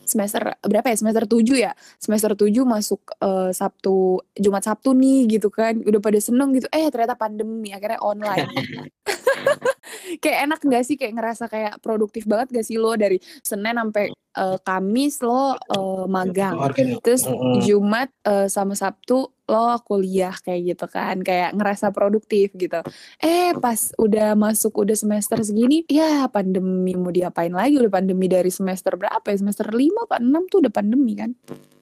semester 0.00 0.58
berapa 0.58 0.90
ya? 0.90 0.96
Semester 0.96 1.22
7 1.22 1.54
ya? 1.54 1.70
Semester 2.02 2.34
7 2.34 2.66
masuk 2.66 3.14
eh, 3.14 3.54
Sabtu 3.54 4.18
Jumat 4.34 4.66
Sabtu 4.66 4.90
nih 4.90 5.30
gitu 5.30 5.54
kan. 5.54 5.78
Udah 5.78 6.02
pada 6.02 6.18
seneng 6.18 6.50
gitu. 6.50 6.66
Eh 6.68 6.90
ternyata 6.90 7.14
pandemi 7.14 7.70
akhirnya 7.70 8.02
online 8.02 8.48
kayak 10.18 10.38
enak 10.50 10.60
gak 10.64 10.84
sih? 10.88 10.96
Kayak 10.98 11.14
ngerasa 11.20 11.44
kayak 11.46 11.78
produktif 11.78 12.26
banget 12.26 12.50
gak 12.50 12.66
sih 12.66 12.80
lo 12.80 12.96
dari 12.98 13.22
Senin 13.46 13.78
sampai 13.78 14.10
eh, 14.10 14.58
Kamis 14.64 15.22
lo 15.22 15.54
eh, 15.54 16.04
magang. 16.10 16.58
Organ- 16.58 16.98
terus. 17.04 17.28
Jumat 17.62 18.10
eh, 18.26 18.50
sama 18.50 18.74
Sabtu 18.74 19.30
lo 19.50 19.66
kuliah 19.82 20.34
kayak 20.34 20.60
gitu 20.74 20.86
kan. 20.90 21.22
Kayak 21.22 21.54
ngerasa 21.54 21.90
produktif 21.90 22.54
gitu. 22.54 22.80
Eh 23.18 23.54
pas 23.58 23.90
udah 23.98 24.34
masuk 24.34 24.86
udah 24.86 24.94
semester 24.94 25.42
segini 25.42 25.82
ya 25.90 26.30
pandemi 26.30 26.94
mau 26.94 27.10
diapain 27.10 27.50
lagi? 27.50 27.78
Udah 27.78 27.90
pandemi 28.02 28.30
dari 28.30 28.50
semester 28.50 28.94
berapa 28.94 29.26
ya? 29.26 29.36
Semester 29.38 29.66
5 29.70 30.06
apa 30.06 30.22
6 30.22 30.50
tuh 30.50 30.58
udah 30.62 30.72
pandemi 30.72 31.18
kan? 31.18 31.34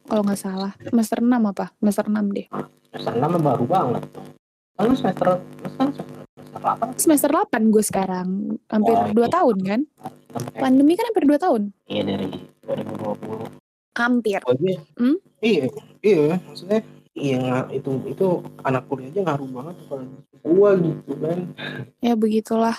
Kalau 0.09 0.25
nggak 0.25 0.41
salah. 0.41 0.73
Semester 0.81 1.21
6 1.21 1.29
apa? 1.29 1.69
Semester 1.77 2.05
6 2.09 2.33
deh. 2.33 2.47
Semester 2.89 3.13
enam 3.21 3.37
baru 3.45 3.65
banget. 3.69 4.03
Tuh. 4.17 4.25
Kan 4.79 4.95
semester 4.97 5.27
kan 5.77 5.89
semester 5.93 6.05
delapan 6.59 6.89
semester 6.95 7.31
8 7.31 7.49
gue 7.69 7.81
sekarang 7.81 8.29
hampir 8.67 8.95
Oh, 8.95 9.09
2 9.09 9.19
iya. 9.19 9.27
tahun 9.29 9.57
kan 9.61 9.81
pakai- 10.29 10.61
pandemi 10.61 10.93
kan 10.95 11.07
hampir 11.07 11.25
2 11.25 11.39
tahun 11.39 11.63
Iya 11.85 12.03
dari 12.05 12.29
2020. 12.63 13.47
hampir 13.95 14.39
Oh, 14.43 14.55
iya. 14.57 14.79
Hmm? 14.95 15.17
Iya, 15.39 15.65
iya, 16.01 16.39
maksudnya 16.41 16.81
iya 17.13 17.43
itu 17.69 17.91
itu 18.07 18.27
anak 18.61 18.87
kuliah 18.87 19.09
aja 19.09 19.21
ngaruh 19.25 19.49
banget 19.49 19.75
apalagi 19.81 20.17
gua 20.41 20.71
gitu 20.77 21.13
kan. 21.17 21.39
ya 21.99 22.15
begitulah 22.15 22.77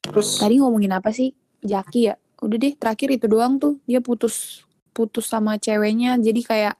Terus 0.00 0.28
Tadi 0.36 0.58
ngomongin 0.58 0.90
apa 0.90 1.10
sih? 1.10 1.30
Jaki 1.60 2.00
ya? 2.04 2.14
Udah 2.40 2.56
deh, 2.56 2.74
terakhir 2.74 3.12
itu 3.12 3.26
doang 3.26 3.56
tuh. 3.56 3.78
Dia 3.84 4.00
putus 4.00 4.64
putus 4.90 5.22
sama 5.24 5.54
ceweknya. 5.54 6.16
Jadi 6.16 6.40
kayak 6.40 6.74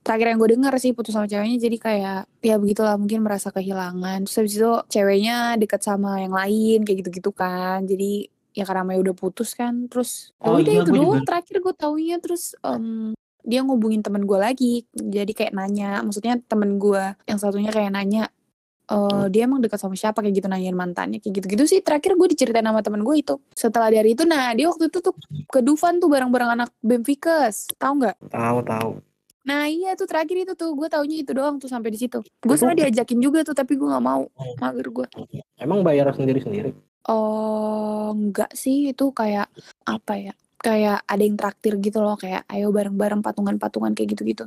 terakhir 0.00 0.32
yang 0.32 0.38
gue 0.38 0.50
denger 0.52 0.74
sih 0.76 0.92
putus 0.92 1.12
sama 1.12 1.24
ceweknya 1.24 1.58
jadi 1.58 1.76
kayak 1.76 2.20
ya 2.40 2.56
begitulah 2.56 2.96
mungkin 2.96 3.20
merasa 3.20 3.48
kehilangan. 3.48 4.24
Terus 4.24 4.36
habis 4.36 4.54
itu 4.56 4.72
ceweknya 4.88 5.36
deket 5.56 5.80
sama 5.80 6.20
yang 6.20 6.32
lain 6.32 6.84
kayak 6.84 7.04
gitu-gitu 7.04 7.30
kan. 7.30 7.84
Jadi 7.84 8.26
ya 8.50 8.64
karena 8.64 8.82
Maya 8.82 8.98
udah 9.00 9.14
putus 9.14 9.52
kan. 9.52 9.86
Terus 9.86 10.32
ya 10.36 10.48
Oh 10.48 10.58
udah 10.58 10.72
iya, 10.72 10.80
itu 10.82 10.90
gua 10.90 10.96
doang 10.96 11.12
juga- 11.16 11.26
terakhir 11.26 11.56
gue 11.58 11.74
taunya 11.74 12.16
terus 12.18 12.42
em, 12.60 13.12
dia 13.40 13.60
ngubungin 13.60 14.00
temen 14.00 14.24
gue 14.24 14.36
lagi. 14.36 14.74
Jadi 14.92 15.32
kayak 15.32 15.52
nanya, 15.52 16.00
maksudnya 16.00 16.36
temen 16.44 16.76
gue 16.76 17.04
yang 17.24 17.38
satunya 17.38 17.70
kayak 17.70 17.92
nanya 17.92 18.28
eh 18.90 19.30
dia 19.30 19.46
emang 19.46 19.62
dekat 19.62 19.78
sama 19.78 19.94
siapa 19.94 20.18
kayak 20.18 20.34
gitu 20.42 20.50
nanyain 20.50 20.74
mantannya 20.74 21.22
kayak 21.22 21.38
gitu-gitu 21.38 21.62
sih 21.62 21.78
terakhir 21.78 22.18
gue 22.18 22.26
diceritain 22.26 22.66
sama 22.66 22.82
temen 22.82 23.06
gue 23.06 23.22
itu 23.22 23.38
setelah 23.54 23.86
dari 23.86 24.18
itu 24.18 24.26
nah 24.26 24.50
dia 24.50 24.66
waktu 24.66 24.90
itu 24.90 24.98
tuh 24.98 25.14
ke 25.46 25.62
Dufan 25.62 26.02
tuh 26.02 26.10
bareng-bareng 26.10 26.58
anak 26.58 26.74
Bemfikes 26.82 27.70
tahu 27.78 28.02
nggak 28.02 28.18
tahu 28.34 28.58
tahu. 28.66 28.90
Nah 29.50 29.66
iya 29.66 29.98
tuh 29.98 30.06
terakhir 30.06 30.46
itu 30.46 30.54
tuh 30.54 30.78
gue 30.78 30.86
taunya 30.86 31.26
itu 31.26 31.34
doang 31.34 31.58
tuh 31.58 31.66
sampai 31.66 31.90
di 31.90 31.98
situ. 31.98 32.22
Gue 32.22 32.54
sebenarnya 32.54 32.86
diajakin 32.86 33.18
juga 33.18 33.42
tuh 33.42 33.58
tapi 33.58 33.74
gue 33.74 33.88
nggak 33.90 34.04
mau 34.04 34.30
mager 34.62 34.86
gue 34.86 35.06
Emang 35.58 35.82
bayar 35.82 36.06
sendiri 36.14 36.38
sendiri. 36.38 36.70
oh 37.10 38.14
enggak 38.14 38.54
sih 38.54 38.94
itu 38.94 39.10
kayak 39.10 39.50
apa 39.82 40.30
ya 40.30 40.34
kayak 40.60 41.02
ada 41.02 41.22
yang 41.24 41.34
traktir 41.34 41.74
gitu 41.80 41.98
loh 41.98 42.14
kayak 42.14 42.46
ayo 42.46 42.70
bareng-bareng 42.70 43.26
patungan-patungan 43.26 43.98
kayak 43.98 44.14
gitu-gitu. 44.14 44.46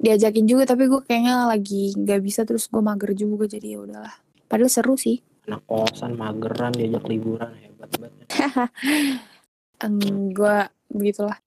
Diajakin 0.00 0.48
juga 0.48 0.64
tapi 0.66 0.90
gue 0.90 0.98
kayaknya 1.04 1.46
lagi 1.46 1.94
nggak 1.94 2.20
bisa 2.24 2.42
terus 2.42 2.66
gue 2.66 2.82
mager 2.82 3.14
juga 3.14 3.46
jadi 3.46 3.76
ya 3.76 3.78
udahlah. 3.86 4.14
Padahal 4.50 4.72
seru 4.72 4.98
sih. 4.98 5.22
Anak 5.46 5.62
kosan 5.68 6.18
mageran 6.18 6.74
diajak 6.74 7.06
liburan 7.06 7.52
hebat 7.54 7.90
banget. 8.00 8.26
Gue 10.36 10.58
begitulah. 10.90 11.38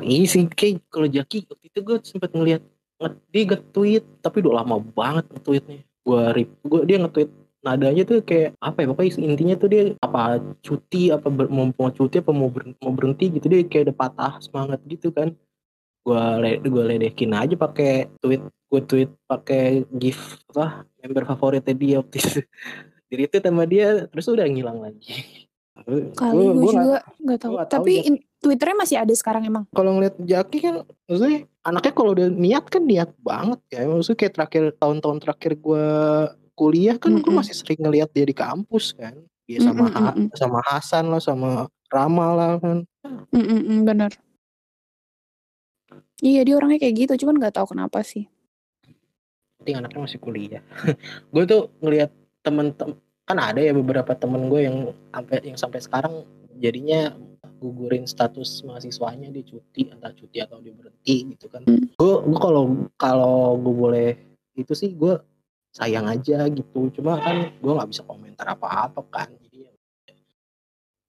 Iya 0.00 0.24
sih 0.26 0.46
kayak 0.46 0.86
kalau 0.88 1.06
Jaki 1.06 1.44
waktu 1.50 1.66
itu 1.66 1.78
gue 1.82 1.96
sempat 2.06 2.30
ngeliat 2.30 2.62
nge- 2.98 3.20
dia 3.28 3.42
nge-tweet 3.50 4.04
tapi 4.22 4.36
udah 4.40 4.62
lama 4.62 4.78
banget 4.80 5.26
nge-tweetnya. 5.30 5.78
Gue 6.00 6.22
rip, 6.32 6.50
gue 6.64 6.80
dia 6.86 6.96
nge-tweet 6.98 7.30
nadanya 7.60 8.02
tuh 8.08 8.24
kayak 8.24 8.56
apa 8.56 8.78
ya 8.80 8.86
pokoknya 8.88 9.10
intinya 9.20 9.54
tuh 9.60 9.68
dia 9.68 9.82
apa 10.00 10.40
cuti 10.64 11.12
apa 11.12 11.28
ber, 11.28 11.52
mau, 11.52 11.68
mau 11.76 11.92
cuti 11.92 12.16
apa 12.24 12.32
mau 12.32 12.48
berhenti, 12.48 12.80
mau 12.80 12.94
berhenti 12.96 13.24
gitu 13.36 13.46
dia 13.52 13.60
kayak 13.68 13.92
udah 13.92 13.96
patah 13.96 14.32
semangat 14.40 14.80
gitu 14.88 15.12
kan. 15.12 15.36
Gue 16.00 16.22
le, 16.40 16.50
gue 16.64 16.84
ledekin 16.88 17.36
aja 17.36 17.52
pakai 17.60 18.08
tweet 18.24 18.40
gue 18.70 18.80
tweet 18.86 19.10
pakai 19.26 19.84
gif 19.98 20.40
apa 20.54 20.88
member 21.02 21.28
favoritnya 21.28 21.74
dia 21.76 21.96
waktu 22.00 22.16
itu. 22.16 22.40
Jadi 23.10 23.22
itu 23.26 23.36
sama 23.42 23.64
dia 23.66 24.06
terus 24.06 24.30
udah 24.30 24.46
ngilang 24.46 24.78
lagi. 24.80 25.44
Kali 26.14 26.44
gue 26.54 26.72
juga 26.72 27.00
nggak 27.18 27.38
tahu. 27.40 27.54
tapi 27.66 27.92
ya. 27.92 28.02
in- 28.08 28.24
twitternya 28.40 28.76
masih 28.76 28.96
ada 28.98 29.12
sekarang 29.12 29.44
emang? 29.44 29.64
Kalau 29.70 30.00
ngeliat 30.00 30.16
Jaki 30.16 30.58
kan 30.64 30.74
maksudnya 31.04 31.44
anaknya 31.60 31.92
kalau 31.92 32.10
udah 32.16 32.28
niat 32.32 32.64
kan 32.66 32.82
niat 32.82 33.10
banget 33.20 33.60
ya. 33.68 33.84
Maksudnya 33.84 34.18
kayak 34.18 34.34
terakhir 34.34 34.62
tahun-tahun 34.80 35.18
terakhir 35.20 35.52
gue 35.60 35.86
kuliah 36.56 36.96
kan 36.96 37.12
gue 37.12 37.24
Mm-mm. 37.24 37.36
masih 37.36 37.54
sering 37.56 37.80
ngeliat 37.80 38.08
dia 38.10 38.24
di 38.24 38.34
kampus 38.34 38.96
kan. 38.96 39.14
Dia 39.44 39.60
sama 39.60 39.86
Mm-mm, 39.86 39.94
Ha- 39.94 40.14
mm-mm. 40.16 40.36
sama 40.36 40.58
Hasan 40.64 41.04
lah 41.12 41.20
sama 41.20 41.68
Rama 41.92 42.26
lah 42.32 42.52
kan. 42.58 42.78
Mm, 43.32 43.44
mm, 43.44 43.62
mm, 43.68 43.80
bener. 43.84 44.12
Iya 46.20 46.40
dia 46.44 46.54
orangnya 46.56 46.80
kayak 46.80 46.96
gitu 47.08 47.24
cuman 47.24 47.40
nggak 47.40 47.54
tahu 47.56 47.72
kenapa 47.76 48.04
sih. 48.04 48.28
Penting 49.60 49.76
anaknya 49.80 50.00
masih 50.08 50.20
kuliah. 50.20 50.62
Gue 51.32 51.44
tuh 51.44 51.72
ngeliat 51.84 52.12
temen 52.40 52.72
tem 52.72 52.96
kan 53.28 53.38
ada 53.38 53.62
ya 53.62 53.70
beberapa 53.70 54.10
temen 54.18 54.50
gue 54.50 54.60
yang 54.66 54.76
sampai 55.14 55.38
yang 55.46 55.54
sampai 55.54 55.78
sekarang 55.78 56.26
jadinya 56.58 57.14
gugurin 57.60 58.04
status 58.04 58.64
mahasiswanya 58.64 59.28
dia 59.28 59.44
cuti 59.44 59.88
entah 59.88 60.12
cuti 60.12 60.40
atau 60.40 60.60
dia 60.60 60.72
berhenti 60.72 61.36
gitu 61.36 61.46
kan. 61.48 61.64
Hmm. 61.64 61.88
gue 61.92 62.14
gue 62.24 62.38
kalau 62.40 62.64
kalau 62.96 63.56
gue 63.60 63.74
boleh 63.74 64.10
itu 64.56 64.72
sih 64.72 64.92
gue 64.92 65.20
sayang 65.70 66.08
aja 66.08 66.48
gitu. 66.48 66.88
Cuma 66.92 67.20
kan 67.20 67.52
gue 67.52 67.72
nggak 67.72 67.90
bisa 67.92 68.02
komentar 68.04 68.48
apa-apa 68.48 69.00
kan. 69.08 69.28
Jadi 69.40 69.68
ya 69.68 69.72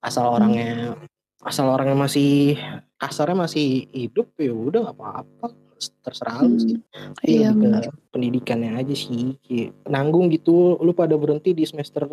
asal 0.01 0.27
orangnya 0.33 0.95
asal 1.41 1.69
orangnya 1.69 1.97
masih 1.97 2.57
kasarnya 2.95 3.47
masih 3.47 3.89
hidup 3.91 4.31
ya 4.37 4.53
udah 4.53 4.79
nggak 4.87 4.97
apa-apa. 4.97 5.47
Terserah 5.81 6.45
lu 6.45 6.61
sih. 6.61 6.77
Tapi 6.93 7.25
Iya, 7.25 7.49
lebih 7.49 7.57
ke 7.57 7.65
benar. 7.65 7.83
pendidikannya 8.13 8.71
aja 8.77 8.93
sih. 8.93 9.33
Kayak 9.41 9.73
nanggung 9.89 10.29
gitu 10.29 10.77
lu 10.77 10.93
pada 10.93 11.17
berhenti 11.17 11.57
di 11.57 11.65
semester 11.65 12.05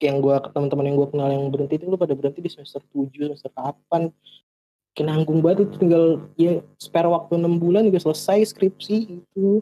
yang 0.00 0.20
gua 0.20 0.40
teman-teman 0.52 0.92
yang 0.92 0.96
gua 0.96 1.08
kenal 1.08 1.28
yang 1.32 1.44
berhenti 1.48 1.80
itu 1.80 1.88
lu 1.88 1.96
pada 1.96 2.12
berhenti 2.12 2.44
di 2.44 2.50
semester 2.52 2.84
7 2.92 3.32
semester 3.32 3.52
8 3.54 4.12
kayak 4.96 5.06
nanggung 5.12 5.44
banget 5.44 5.68
itu 5.68 5.74
tinggal 5.76 6.04
ya 6.40 6.64
spare 6.80 7.08
waktu 7.12 7.36
enam 7.36 7.60
bulan 7.60 7.84
juga 7.84 8.00
selesai 8.00 8.56
skripsi 8.56 8.96
itu 9.20 9.60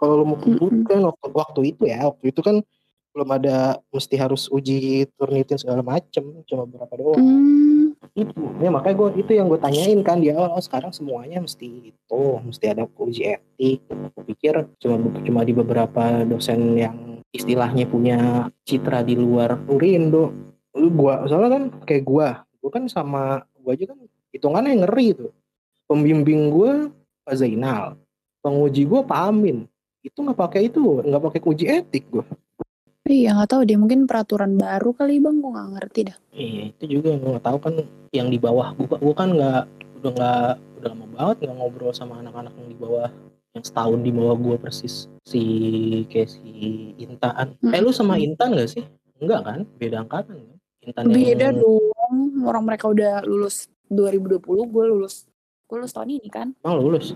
kalau 0.00 0.24
lu 0.24 0.24
mau 0.24 0.36
Mm-mm. 0.40 0.56
kebut 0.56 0.74
kan 0.88 1.00
waktu, 1.04 1.26
waktu 1.36 1.60
itu 1.76 1.82
ya 1.84 2.08
waktu 2.08 2.32
itu 2.32 2.40
kan 2.40 2.64
belum 3.10 3.28
ada 3.36 3.82
mesti 3.90 4.14
harus 4.16 4.46
uji 4.48 5.04
turnitin 5.18 5.58
segala 5.58 5.82
macem 5.82 6.22
cuma 6.46 6.62
berapa 6.62 6.94
doang. 6.94 7.18
Hmm, 7.18 7.84
itu 8.14 8.38
ya 8.62 8.70
makanya 8.70 8.96
gue 8.96 9.08
itu 9.18 9.30
yang 9.34 9.50
gue 9.50 9.58
tanyain 9.58 9.98
kan 10.06 10.22
di 10.22 10.30
awal 10.30 10.54
oh 10.54 10.62
sekarang 10.62 10.94
semuanya 10.94 11.42
mesti 11.42 11.90
itu 11.90 12.22
mesti 12.40 12.64
ada 12.70 12.86
uji 12.86 13.34
etik. 13.34 13.82
Gue 13.90 14.24
pikir 14.30 14.54
cuma 14.78 14.96
cuma 15.26 15.40
di 15.42 15.52
beberapa 15.52 16.22
dosen 16.22 16.78
yang 16.78 17.09
istilahnya 17.30 17.86
punya 17.86 18.48
citra 18.66 19.02
di 19.06 19.14
luar. 19.14 19.58
Urindo 19.70 20.30
lu 20.70 20.86
gua 20.94 21.26
soalnya 21.26 21.50
kan 21.58 21.64
kayak 21.82 22.04
gua 22.06 22.46
gua 22.62 22.70
kan 22.70 22.86
sama 22.86 23.42
gua 23.58 23.74
aja 23.74 23.90
kan 23.90 23.98
hitungannya 24.30 24.86
ngeri 24.86 25.08
tuh. 25.18 25.32
Pembimbing 25.90 26.50
gua 26.54 26.90
Pak 27.26 27.34
Zainal 27.38 27.98
penguji 28.40 28.86
gua 28.86 29.02
Pak 29.02 29.20
Amin. 29.30 29.66
Itu 30.00 30.24
nggak 30.24 30.38
pakai 30.38 30.70
itu 30.72 30.80
nggak 31.04 31.22
pakai 31.22 31.40
uji 31.44 31.64
etik 31.66 32.06
gua. 32.08 32.24
Iya 33.10 33.34
nggak 33.34 33.50
tahu 33.50 33.60
deh 33.66 33.74
mungkin 33.74 34.06
peraturan 34.06 34.54
baru 34.54 34.94
kali 34.94 35.18
bang, 35.18 35.42
gue 35.42 35.50
nggak 35.50 35.70
ngerti 35.74 36.00
dah. 36.06 36.16
Iya 36.30 36.62
itu 36.70 36.84
juga 36.86 37.10
yang 37.10 37.20
gue 37.26 37.30
nggak 37.34 37.46
tahu 37.48 37.58
kan 37.58 37.74
yang 38.14 38.28
di 38.30 38.38
bawah 38.38 38.70
gua, 38.78 38.96
gua 39.02 39.14
kan 39.18 39.28
nggak 39.34 39.62
udah 40.00 40.10
nggak 40.14 40.52
udah 40.80 40.90
lama 40.94 41.06
banget 41.12 41.36
nggak 41.44 41.56
ngobrol 41.58 41.92
sama 41.92 42.22
anak-anak 42.22 42.54
yang 42.56 42.68
di 42.70 42.76
bawah 42.78 43.10
yang 43.50 43.64
setahun 43.66 43.98
di 44.06 44.10
bawah 44.14 44.36
gua 44.38 44.56
persis 44.56 45.10
si 45.26 45.42
kayak 46.06 46.30
si 46.30 46.50
Intan. 47.02 47.54
Eh 47.60 47.80
lu 47.82 47.90
sama 47.90 48.18
Intan 48.18 48.54
gak 48.54 48.70
sih? 48.70 48.84
Enggak 49.18 49.40
kan? 49.46 49.60
Beda 49.76 50.06
angkatan 50.06 50.38
kan? 50.38 50.58
Intan 50.80 51.02
Beda 51.12 51.52
yang 51.52 51.60
dong, 51.60 52.46
orang 52.46 52.64
mereka 52.64 52.88
udah 52.88 53.20
lulus 53.26 53.68
2020, 53.90 54.40
gue 54.46 54.84
lulus 54.86 55.26
gue 55.70 55.78
lulus 55.78 55.94
tahun 55.94 56.18
ini 56.18 56.28
kan. 56.34 56.50
emang 56.66 56.82
lulus. 56.82 57.14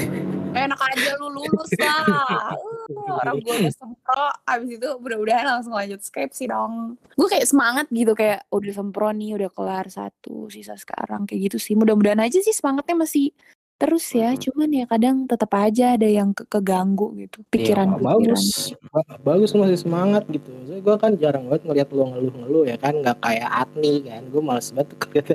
Enak 0.56 0.78
aja 0.78 1.10
lu 1.18 1.28
lulus 1.42 1.70
lah. 1.82 2.54
Uh, 2.86 3.18
orang 3.18 3.42
gue 3.42 3.50
udah 3.50 3.74
sempro, 3.74 4.30
abis 4.46 4.78
itu 4.78 4.88
mudah-mudahan 5.02 5.58
langsung 5.58 5.74
lanjut 5.74 5.98
skripsi 6.06 6.46
dong. 6.46 6.94
Gue 7.18 7.26
kayak 7.26 7.50
semangat 7.50 7.90
gitu 7.90 8.14
kayak 8.14 8.46
udah 8.54 8.72
sempro 8.78 9.10
nih, 9.10 9.34
udah 9.34 9.50
kelar 9.50 9.90
satu, 9.90 10.46
sisa 10.46 10.78
sekarang 10.78 11.26
kayak 11.26 11.50
gitu 11.50 11.58
sih. 11.58 11.74
Mudah-mudahan 11.74 12.22
aja 12.22 12.38
sih 12.38 12.54
semangatnya 12.54 12.94
masih 12.94 13.34
terus 13.76 14.08
ya. 14.08 14.32
Hmm. 14.32 14.40
Cuman 14.40 14.68
ya 14.72 14.84
kadang 14.84 15.16
tetap 15.24 15.52
aja 15.52 15.94
ada 15.94 16.04
yang 16.04 16.32
ke 16.32 16.44
keganggu 16.44 17.12
gitu, 17.14 17.40
Ya, 17.40 17.48
pikiran-pikiran. 17.52 18.08
bagus, 18.32 18.42
Ba- 18.88 19.18
bagus 19.22 19.52
lu 19.52 19.62
masih 19.62 19.78
semangat 19.78 20.24
gitu. 20.26 20.48
Saya 20.64 20.80
gue 20.80 20.94
kan 20.96 21.12
jarang 21.14 21.44
banget 21.46 21.62
ngeliat 21.64 21.88
lu 21.90 22.02
ngeluh-ngeluh 22.06 22.64
ya 22.64 22.76
kan, 22.76 22.94
nggak 22.96 23.16
kayak 23.20 23.48
Atni 23.52 23.94
kan. 24.02 24.22
Gue 24.26 24.40
males 24.40 24.68
banget 24.72 24.88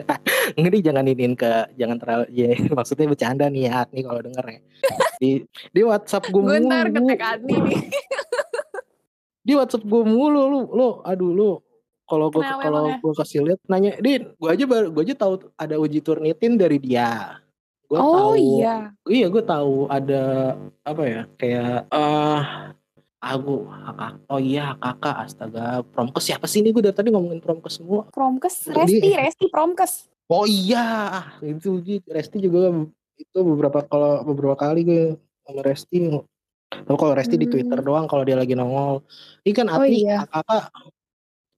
ngeri 0.59 0.79
jangan 0.81 1.05
iniin 1.05 1.33
ke, 1.33 1.51
jangan 1.75 1.97
terlalu, 1.97 2.25
ya 2.33 2.49
maksudnya 2.77 3.05
bercanda 3.07 3.45
nih 3.47 3.69
ya 3.69 3.85
Atni 3.85 3.99
kalau 4.01 4.19
denger 4.19 4.45
ya. 4.45 4.59
Di 5.17 5.31
di 5.69 5.81
WhatsApp 5.81 6.25
gue 6.27 6.41
mulu, 6.41 6.65
ngetek 6.65 7.21
Adi 7.21 7.55
nih. 7.55 7.79
di 9.41 9.53
WhatsApp 9.53 9.85
gue 9.85 10.01
mulu 10.01 10.41
lu, 10.45 10.59
lu, 10.69 10.89
aduh 11.01 11.31
lu. 11.31 11.51
Kalau 12.05 12.27
gue 12.27 12.43
Kenapa 12.43 12.59
kalau 12.67 12.81
emangnya? 12.91 12.99
gue 12.99 13.13
kasih 13.15 13.39
lihat 13.47 13.59
nanya, 13.65 13.91
Din, 13.97 14.35
gue 14.35 14.49
aja 14.51 14.65
baru 14.67 14.91
gue 14.91 15.01
aja 15.05 15.15
tahu 15.15 15.33
ada 15.55 15.75
uji 15.77 16.03
turnitin 16.03 16.59
dari 16.59 16.75
dia. 16.75 17.39
Gue 17.91 17.99
Oh 17.99 18.31
tahu, 18.31 18.39
iya. 18.39 18.95
iya 19.03 19.27
gue 19.27 19.43
tahu 19.43 19.83
ada 19.85 20.55
apa 20.81 21.03
ya 21.03 21.21
kayak 21.35 21.91
eh 21.91 22.41
aku 23.19 23.67
kakak 23.67 24.11
oh 24.25 24.39
iya 24.39 24.73
kakak 24.75 25.15
astaga 25.21 25.65
promkes 25.85 26.23
siapa 26.23 26.47
sih 26.47 26.63
ini 26.63 26.71
gue 26.71 26.81
dari 26.81 26.95
tadi 26.95 27.11
ngomongin 27.11 27.37
promkes 27.37 27.77
semua 27.77 28.07
Promkes, 28.07 28.65
Jadi- 28.65 28.95
Resti, 28.97 29.09
Resti 29.13 29.45
Promkes. 29.45 30.07
oh 30.25 30.47
iya 30.47 31.19
itu 31.43 31.83
Ji. 31.83 31.99
Resti 32.01 32.39
juga 32.39 32.71
itu 33.13 33.39
beberapa 33.43 33.83
kalau 33.83 34.23
beberapa 34.23 34.55
kali 34.55 34.81
gue 34.81 35.03
sama 35.43 35.61
Resti 35.61 36.15
Tapi 36.71 36.95
kalau 36.95 37.11
Resti 37.11 37.35
di 37.35 37.43
Hmm. 37.43 37.51
Twitter 37.51 37.79
doang 37.83 38.07
kalau 38.07 38.23
dia 38.23 38.33
lagi 38.33 38.55
nongol 38.55 39.03
ini 39.43 39.51
kan 39.51 39.67
Oh 39.67 39.83
Atni 39.83 40.01
iya. 40.01 40.23
kakak 40.23 40.71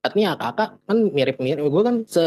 Atni 0.04 0.28
kakak 0.28 0.84
kan 0.84 0.98
mirip-mirip. 1.16 1.64
Gue 1.64 1.84
kan 1.88 2.04
se 2.04 2.20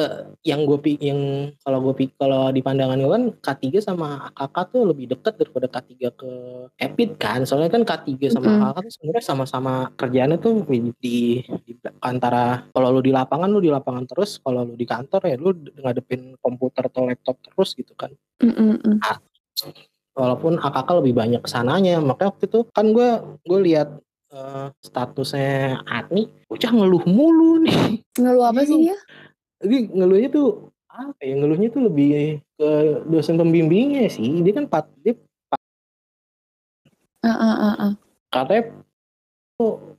yang 0.48 0.64
gue 0.64 0.80
yang 0.96 1.52
kalau 1.60 1.84
gue 1.84 2.08
kalau 2.16 2.48
di 2.48 2.64
pandangan 2.64 2.96
gue 2.96 3.12
kan 3.12 3.24
K3 3.36 3.84
sama 3.84 4.32
kakak 4.32 4.72
tuh 4.72 4.88
lebih 4.88 5.12
dekat 5.12 5.36
daripada 5.36 5.68
K3 5.68 5.92
ke 6.16 6.30
Epid 6.80 7.20
kan. 7.20 7.44
Soalnya 7.44 7.76
kan 7.76 7.84
K3 7.84 8.32
sama 8.32 8.48
Mm-mm. 8.48 8.62
kakak 8.64 8.80
tuh 8.80 8.92
sebenarnya 8.96 9.24
sama-sama 9.28 9.72
kerjaannya 9.92 10.38
tuh 10.40 10.64
di, 10.64 10.78
di, 10.96 11.16
di 11.44 11.72
antara 12.00 12.64
kalau 12.72 12.96
lu 12.96 13.04
di 13.04 13.12
lapangan 13.12 13.52
lu 13.52 13.60
di 13.60 13.68
lapangan 13.68 14.08
terus. 14.08 14.40
Kalau 14.40 14.64
lu 14.64 14.72
di 14.72 14.88
kantor 14.88 15.20
ya 15.28 15.36
lu 15.36 15.52
ngadepin 15.76 16.40
komputer 16.40 16.88
atau 16.88 17.04
laptop 17.04 17.44
terus 17.44 17.76
gitu 17.76 17.92
kan. 17.92 18.08
Mm-mm-mm. 18.40 19.04
walaupun 20.16 20.56
AKK 20.56 20.88
lebih 21.04 21.12
banyak 21.12 21.44
ke 21.44 21.50
sananya. 21.52 22.00
Makanya 22.00 22.32
waktu 22.32 22.48
itu 22.48 22.60
kan 22.72 22.88
gue 22.96 23.20
gue 23.44 23.60
lihat 23.68 24.00
eh, 24.36 24.66
statusnya 24.78 25.80
Atni 25.82 26.28
bocah 26.44 26.70
ngeluh 26.70 27.04
mulu 27.08 27.64
nih 27.64 28.04
Ngeluh 28.14 28.44
apa 28.44 28.60
sih 28.62 28.76
dia? 28.84 28.96
jadi 29.56 29.88
ngeluhnya 29.88 30.28
tuh 30.28 30.48
apa 30.86 31.20
ya 31.20 31.34
ngeluhnya 31.34 31.68
tuh 31.68 31.82
lebih 31.84 32.08
ke 32.54 32.68
dosen 33.04 33.36
pembimbingnya 33.36 34.08
sih 34.08 34.40
dia 34.40 34.52
kan 34.52 34.66
pat 34.66 34.84
dia 35.00 35.16
Ah, 37.20 37.34
ah, 37.34 37.56
ah, 37.58 37.74
ah. 37.82 37.92
katanya 38.30 38.70
tuh 39.56 39.98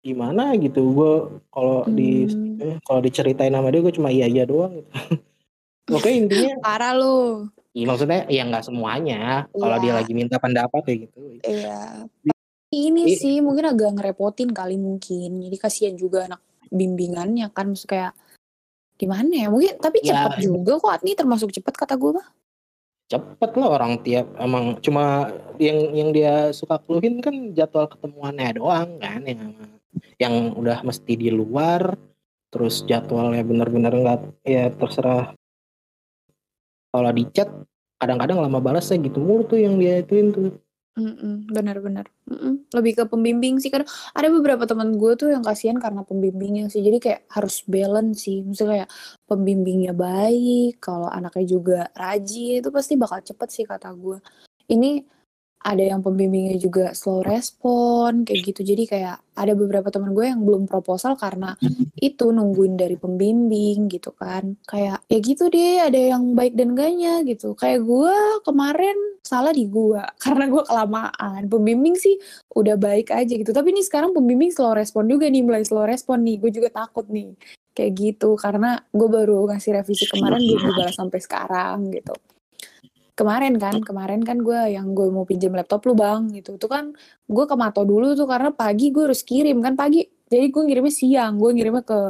gimana 0.00 0.56
gitu 0.56 0.80
gue 0.90 1.12
kalau 1.46 1.84
di 1.86 2.24
Hmm. 2.24 2.58
eh, 2.58 2.76
kalau 2.82 2.98
diceritain 2.98 3.52
sama 3.52 3.68
dia 3.68 3.78
gue 3.78 3.92
cuma 3.92 4.08
iya 4.08 4.24
iya 4.24 4.42
doang 4.42 4.72
gitu 4.74 4.90
oke 5.94 6.08
intinya 6.08 6.58
Parah 6.60 6.90
lu. 6.92 7.46
ya 7.70 7.84
maksudnya 7.84 8.24
ya 8.26 8.42
nggak 8.42 8.64
semuanya 8.64 9.46
kalau 9.52 9.76
Iya. 9.76 9.82
dia 9.82 9.92
lagi 9.94 10.12
minta 10.12 10.36
pendapat 10.36 10.80
kayak 10.82 10.98
gitu 11.06 11.20
Iya. 11.42 12.08
Ini 12.72 13.04
I- 13.04 13.18
sih 13.20 13.36
mungkin 13.44 13.68
agak 13.68 14.00
ngerepotin 14.00 14.50
kali 14.50 14.80
mungkin. 14.80 15.44
Jadi 15.44 15.56
kasihan 15.60 15.92
juga 15.92 16.24
anak 16.24 16.40
bimbingannya 16.72 17.52
kan 17.52 17.76
maksud 17.76 17.84
kayak 17.84 18.16
gimana 18.96 19.28
ya? 19.28 19.48
Mungkin 19.52 19.76
tapi 19.76 20.00
Ya. 20.00 20.16
cepat 20.16 20.40
juga 20.40 20.80
kok 20.80 20.88
Atni 20.90 21.12
termasuk 21.12 21.52
cepat 21.52 21.76
kata 21.76 21.94
gue 22.00 22.16
mah. 22.16 22.28
cepet 23.12 23.50
lah 23.60 23.76
orang 23.76 24.00
tiap 24.00 24.24
emang 24.40 24.80
cuma 24.80 25.28
yang 25.60 25.92
yang 25.92 26.16
dia 26.16 26.48
suka 26.48 26.80
keluhin 26.80 27.20
kan 27.20 27.52
jadwal 27.52 27.84
ketemuannya 27.84 28.56
doang 28.56 28.96
kan 28.96 29.20
yang 29.28 29.52
yang 30.16 30.56
udah 30.56 30.80
mesti 30.80 31.20
di 31.20 31.28
luar 31.28 31.92
terus 32.48 32.80
jadwalnya 32.88 33.44
bener-bener 33.44 33.92
nggak 33.92 34.20
ya 34.48 34.72
terserah 34.72 35.36
kalau 36.88 37.12
di 37.12 37.28
chat 37.36 37.52
kadang-kadang 38.00 38.40
lama 38.40 38.64
balasnya 38.64 38.96
gitu 39.04 39.20
mulu 39.20 39.44
tuh 39.44 39.60
yang 39.60 39.76
dia 39.76 40.00
ituin 40.00 40.32
tuh 40.32 40.56
Mm-mm, 40.92 41.48
benar-benar. 41.48 42.04
Mm-mm. 42.28 42.68
Lebih 42.68 42.92
ke 43.00 43.04
pembimbing 43.08 43.56
sih 43.56 43.72
kan. 43.72 43.80
Ada 44.12 44.28
beberapa 44.28 44.68
teman 44.68 44.92
gue 45.00 45.16
tuh 45.16 45.32
yang 45.32 45.40
kasihan 45.40 45.80
karena 45.80 46.04
pembimbingnya 46.04 46.68
sih. 46.68 46.84
Jadi 46.84 47.00
kayak 47.00 47.20
harus 47.32 47.64
balance 47.64 48.28
sih. 48.28 48.44
Maksudnya 48.44 48.84
kayak 48.84 48.90
pembimbingnya 49.24 49.96
baik, 49.96 50.84
kalau 50.84 51.08
anaknya 51.08 51.44
juga 51.48 51.78
rajin 51.96 52.60
itu 52.60 52.68
pasti 52.68 53.00
bakal 53.00 53.24
cepet 53.24 53.48
sih 53.48 53.64
kata 53.64 53.88
gue. 53.96 54.20
Ini 54.68 55.00
ada 55.62 55.82
yang 55.82 56.02
pembimbingnya 56.02 56.58
juga 56.58 56.92
slow 56.92 57.22
respon 57.22 58.26
kayak 58.26 58.52
gitu. 58.52 58.60
Jadi 58.66 58.84
kayak 58.90 59.16
ada 59.32 59.52
beberapa 59.56 59.88
teman 59.88 60.12
gue 60.12 60.28
yang 60.28 60.42
belum 60.44 60.68
proposal 60.68 61.16
karena 61.16 61.56
itu 61.96 62.34
nungguin 62.34 62.76
dari 62.76 62.98
pembimbing 62.98 63.88
gitu 63.88 64.12
kan. 64.12 64.58
Kayak 64.66 65.06
ya 65.06 65.18
gitu 65.22 65.48
deh, 65.48 65.80
ada 65.80 65.96
yang 65.96 66.34
baik 66.34 66.58
dan 66.58 66.74
enggaknya 66.74 67.22
gitu. 67.24 67.54
Kayak 67.56 67.86
gue 67.86 68.16
kemarin 68.44 68.98
salah 69.22 69.54
di 69.54 69.70
gua 69.70 70.04
karena 70.24 70.50
gua 70.50 70.66
kelamaan. 70.66 71.46
Pembimbing 71.46 71.94
sih 71.94 72.18
udah 72.58 72.76
baik 72.76 73.14
aja 73.14 73.32
gitu. 73.32 73.54
Tapi 73.54 73.70
nih 73.72 73.86
sekarang 73.86 74.10
pembimbing 74.12 74.50
slow 74.50 74.74
respon 74.74 75.06
juga 75.08 75.30
nih, 75.30 75.46
mulai 75.46 75.62
slow 75.62 75.86
respon 75.86 76.26
nih. 76.26 76.36
Gue 76.42 76.50
juga 76.50 76.68
takut 76.68 77.06
nih 77.08 77.32
kayak 77.72 77.92
gitu 77.96 78.36
karena 78.36 78.84
gue 78.92 79.08
baru 79.08 79.48
ngasih 79.48 79.80
revisi 79.80 80.04
kemarin 80.04 80.44
belum 80.44 80.60
dibalas 80.60 80.92
sampai 80.92 81.20
sekarang 81.24 81.88
gitu. 81.88 82.12
Kemarin 83.12 83.60
kan, 83.60 83.76
kemarin 83.84 84.24
kan 84.24 84.40
gue 84.40 84.56
yang 84.72 84.96
gue 84.96 85.04
mau 85.12 85.28
pinjam 85.28 85.52
laptop 85.52 85.84
lu 85.84 85.92
bang 85.92 86.32
gitu. 86.32 86.56
Itu 86.56 86.66
kan 86.66 86.96
gue 87.28 87.44
ke 87.44 87.54
Mato 87.60 87.84
dulu 87.84 88.16
tuh 88.16 88.24
karena 88.24 88.48
pagi 88.52 88.88
gue 88.88 89.04
harus 89.08 89.20
kirim 89.20 89.60
kan 89.60 89.76
pagi 89.76 90.08
Jadi 90.32 90.48
gue 90.48 90.62
ngirimnya 90.64 90.94
siang, 90.96 91.36
gue 91.36 91.50
ngirimnya 91.52 91.84
ke 91.84 92.00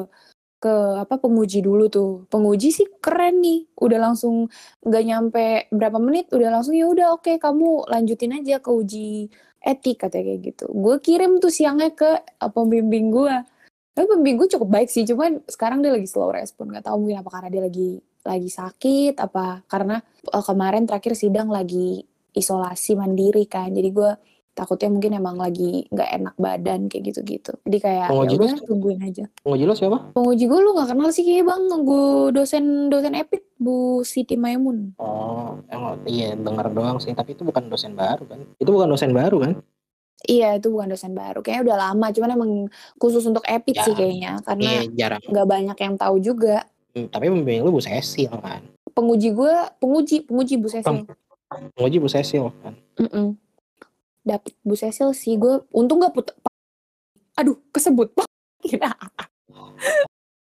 ke 0.63 0.75
apa 1.03 1.19
penguji 1.19 1.59
dulu 1.59 1.91
tuh. 1.91 2.11
Penguji 2.31 2.71
sih 2.71 2.87
keren 3.03 3.43
nih, 3.43 3.67
udah 3.83 3.99
langsung 3.99 4.47
nggak 4.87 5.03
nyampe 5.11 5.47
berapa 5.75 5.99
menit, 5.99 6.31
udah 6.31 6.49
langsung 6.55 6.79
ya 6.79 6.87
udah 6.87 7.19
oke 7.19 7.35
kamu 7.43 7.91
lanjutin 7.91 8.39
aja 8.39 8.63
ke 8.63 8.71
uji 8.71 9.27
etik 9.63 10.07
katanya 10.07 10.25
kayak 10.31 10.41
gitu. 10.55 10.67
Gue 10.71 10.97
kirim 11.03 11.43
tuh 11.43 11.51
siangnya 11.51 11.91
ke 11.95 12.11
uh, 12.43 12.51
pembimbing 12.55 13.11
gue. 13.11 13.35
Tapi 13.93 14.07
pembimbing 14.07 14.37
gue 14.47 14.49
cukup 14.55 14.69
baik 14.71 14.89
sih, 14.89 15.05
cuman 15.05 15.43
sekarang 15.51 15.83
dia 15.83 15.93
lagi 15.93 16.07
slow 16.07 16.31
respon. 16.31 16.71
Gak 16.73 16.87
tahu 16.89 16.97
mungkin 17.07 17.19
apa 17.27 17.31
karena 17.35 17.49
dia 17.53 17.63
lagi 17.67 17.91
lagi 18.23 18.51
sakit 18.51 19.19
apa 19.19 19.67
karena 19.67 19.99
uh, 20.31 20.45
kemarin 20.45 20.87
terakhir 20.87 21.19
sidang 21.19 21.51
lagi 21.51 22.07
isolasi 22.33 22.97
mandiri 22.97 23.45
kan. 23.47 23.71
Jadi 23.75 23.89
gue 23.93 24.11
takutnya 24.53 24.93
mungkin 24.93 25.17
emang 25.17 25.41
lagi 25.41 25.89
nggak 25.89 26.11
enak 26.21 26.35
badan 26.37 26.81
kayak 26.93 27.13
gitu-gitu. 27.13 27.57
Jadi 27.65 27.79
kayak 27.81 28.09
ya 28.09 28.13
Penguji 28.13 28.35
lu 28.37 28.45
udah 28.45 28.61
tungguin 28.69 29.01
aja. 29.01 29.25
Penguji 29.41 29.65
lo 29.65 29.75
siapa? 29.77 29.99
Penguji 30.13 30.45
gue 30.45 30.59
lu 30.61 30.71
gak 30.77 30.89
kenal 30.93 31.09
sih 31.09 31.25
kayaknya 31.25 31.45
bang, 31.49 31.63
gue 31.89 32.05
dosen 32.37 32.65
dosen 32.93 33.15
epic 33.17 33.43
Bu 33.57 34.05
Siti 34.05 34.37
Maimun. 34.37 34.93
Oh, 35.01 35.57
emang 35.73 36.05
iya 36.05 36.37
dengar 36.37 36.69
doang 36.69 37.01
sih, 37.01 37.17
tapi 37.17 37.33
itu 37.33 37.49
bukan 37.49 37.73
dosen 37.73 37.97
baru 37.97 38.29
kan? 38.29 38.41
Itu 38.61 38.71
bukan 38.73 38.93
dosen 38.93 39.17
baru 39.17 39.41
kan? 39.41 39.53
Iya 40.23 40.55
itu 40.55 40.71
bukan 40.71 40.87
dosen 40.87 41.19
baru, 41.19 41.43
kayaknya 41.43 41.73
udah 41.73 41.77
lama, 41.91 42.07
cuman 42.15 42.31
emang 42.39 42.51
khusus 42.95 43.27
untuk 43.27 43.43
epic 43.43 43.75
Ya, 43.75 43.85
sih 43.91 43.95
kayaknya, 43.99 44.39
Iya, 44.39 44.45
karena 44.47 44.71
jarang. 44.95 45.23
nggak 45.27 45.47
banyak 45.51 45.77
yang 45.83 45.95
tahu 45.99 46.17
juga. 46.23 46.63
Hmm, 46.93 47.09
tapi 47.09 47.33
pembimbing 47.33 47.65
lu 47.65 47.73
Bu 47.73 47.81
Cecil 47.81 48.29
kan? 48.29 48.61
Penguji 48.93 49.33
gue, 49.33 49.55
penguji, 49.81 50.17
penguji 50.29 50.55
Bu 50.61 50.69
Cecil. 50.69 51.09
Penguji 51.73 51.97
Bu 51.97 52.09
Cecil 52.09 52.53
kan? 52.61 52.75
Mm 53.01 53.37
Dapet 54.23 54.55
Bu 54.63 54.77
Cecil 54.77 55.11
sih, 55.17 55.35
gue 55.41 55.65
untung 55.73 55.99
gak 56.05 56.15
put... 56.15 56.31
Aduh, 57.35 57.57
kesebut. 57.73 58.13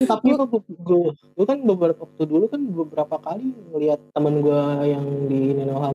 Tapi 0.01 0.33
gue, 0.33 0.47
gue, 0.65 1.13
gue 1.13 1.45
kan 1.45 1.61
beberapa 1.61 2.09
waktu 2.09 2.23
dulu 2.25 2.49
kan 2.49 2.61
beberapa 2.73 3.15
kali 3.21 3.53
ngelihat 3.69 4.01
temen 4.17 4.41
gue 4.41 4.61
yang 4.89 5.05
di 5.29 5.53
Ninoha 5.61 5.93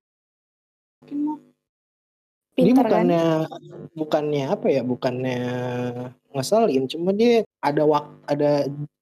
mungkin 1.02 1.18
mah 1.26 1.38
dia 2.56 2.72
Pinter 2.72 2.88
kan? 2.88 2.88
bukannya 2.88 3.24
bukannya 3.92 4.44
apa 4.48 4.66
ya 4.72 4.82
bukannya 4.82 5.40
ngeselin 6.32 6.84
cuma 6.88 7.12
dia 7.12 7.44
ada 7.60 7.84
waktu 7.84 8.16
ada 8.24 8.50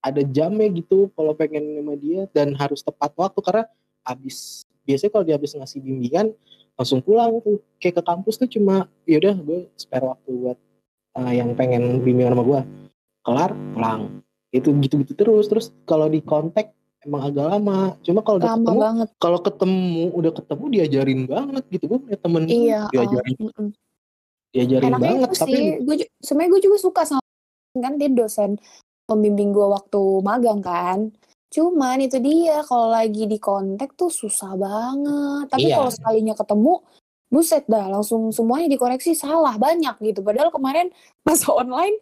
ada 0.03 0.23
jamnya 0.27 0.67
gitu 0.75 1.09
kalau 1.15 1.33
pengen 1.39 1.79
sama 1.79 1.95
dia 1.95 2.27
dan 2.35 2.51
harus 2.59 2.83
tepat 2.83 3.15
waktu 3.15 3.39
karena 3.39 3.65
habis 4.03 4.67
biasanya 4.85 5.11
kalau 5.15 5.25
dia 5.25 5.35
habis 5.39 5.55
ngasih 5.55 5.81
bimbingan 5.81 6.35
langsung 6.79 7.01
pulang 7.01 7.39
tuh. 7.43 7.59
Kayak 7.79 8.01
ke 8.01 8.03
kampus 8.05 8.35
tuh 8.41 8.49
cuma 8.51 8.89
yaudah 9.09 9.35
gue 9.39 9.61
spare 9.79 10.07
waktu 10.07 10.31
buat 10.31 10.59
uh, 11.19 11.33
yang 11.33 11.55
pengen 11.55 12.03
bimbingan 12.03 12.35
sama 12.37 12.45
gue 12.45 12.61
kelar 13.25 13.51
pulang. 13.75 14.01
Itu 14.55 14.71
gitu-gitu 14.79 15.13
terus 15.19 15.47
terus 15.51 15.67
kalau 15.89 16.07
di 16.07 16.23
kontak 16.23 16.71
emang 17.05 17.23
agak 17.29 17.47
lama 17.53 17.79
cuma 18.01 18.21
kalau 18.25 18.37
udah 18.41 18.51
ketemu 18.57 18.77
banget. 18.81 19.09
kalau 19.21 19.39
ketemu 19.41 20.03
udah 20.13 20.33
ketemu 20.33 20.65
diajarin 20.73 21.21
banget 21.29 21.65
gitu 21.71 21.85
gue 21.87 21.99
punya 22.01 22.19
temen 22.19 22.43
Iya, 22.49 22.81
diajarin 22.91 23.37
mm-mm. 23.39 23.69
diajarin 24.51 24.89
enaknya 24.89 25.05
banget 25.05 25.29
itu 25.29 25.41
tapi 25.41 25.59
gue 25.85 25.95
sebenarnya 26.25 26.51
gue 26.51 26.63
juga 26.65 26.77
suka 26.81 27.03
sama 27.05 27.23
kan 27.77 27.95
dia 28.01 28.11
dosen 28.11 28.57
pembimbing 29.05 29.53
gue 29.53 29.67
waktu 29.69 30.03
magang 30.25 30.65
kan 30.65 31.13
cuman 31.53 32.03
itu 32.03 32.19
dia 32.19 32.65
kalau 32.67 32.91
lagi 32.91 33.31
di 33.31 33.39
kontak 33.39 33.95
tuh 33.95 34.11
susah 34.11 34.59
banget 34.59 35.47
tapi 35.53 35.71
Iya. 35.71 35.79
kalau 35.79 35.91
sekalinya 35.93 36.35
ketemu 36.35 36.83
buset 37.35 37.65
dah 37.67 37.91
langsung 37.91 38.31
semuanya 38.31 38.71
dikoreksi 38.71 39.19
salah 39.19 39.59
banyak 39.59 39.95
gitu. 40.07 40.21
Padahal 40.23 40.51
kemarin 40.55 40.87
pas 41.27 41.41
online 41.51 41.97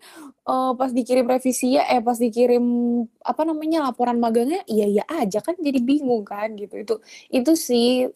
eh, 0.45 0.73
pas 0.77 0.90
dikirim 0.92 1.25
revisi 1.25 1.81
ya 1.81 1.83
eh 1.88 2.01
pas 2.05 2.18
dikirim 2.21 2.64
apa 3.25 3.42
namanya 3.49 3.88
laporan 3.88 4.21
magangnya 4.21 4.61
iya 4.68 4.87
iya 4.87 5.05
aja 5.09 5.40
kan 5.40 5.57
jadi 5.57 5.81
bingung 5.81 6.23
kan 6.29 6.53
gitu. 6.61 6.75
Itu 6.85 6.95
itu 7.33 7.53
sih 7.57 8.12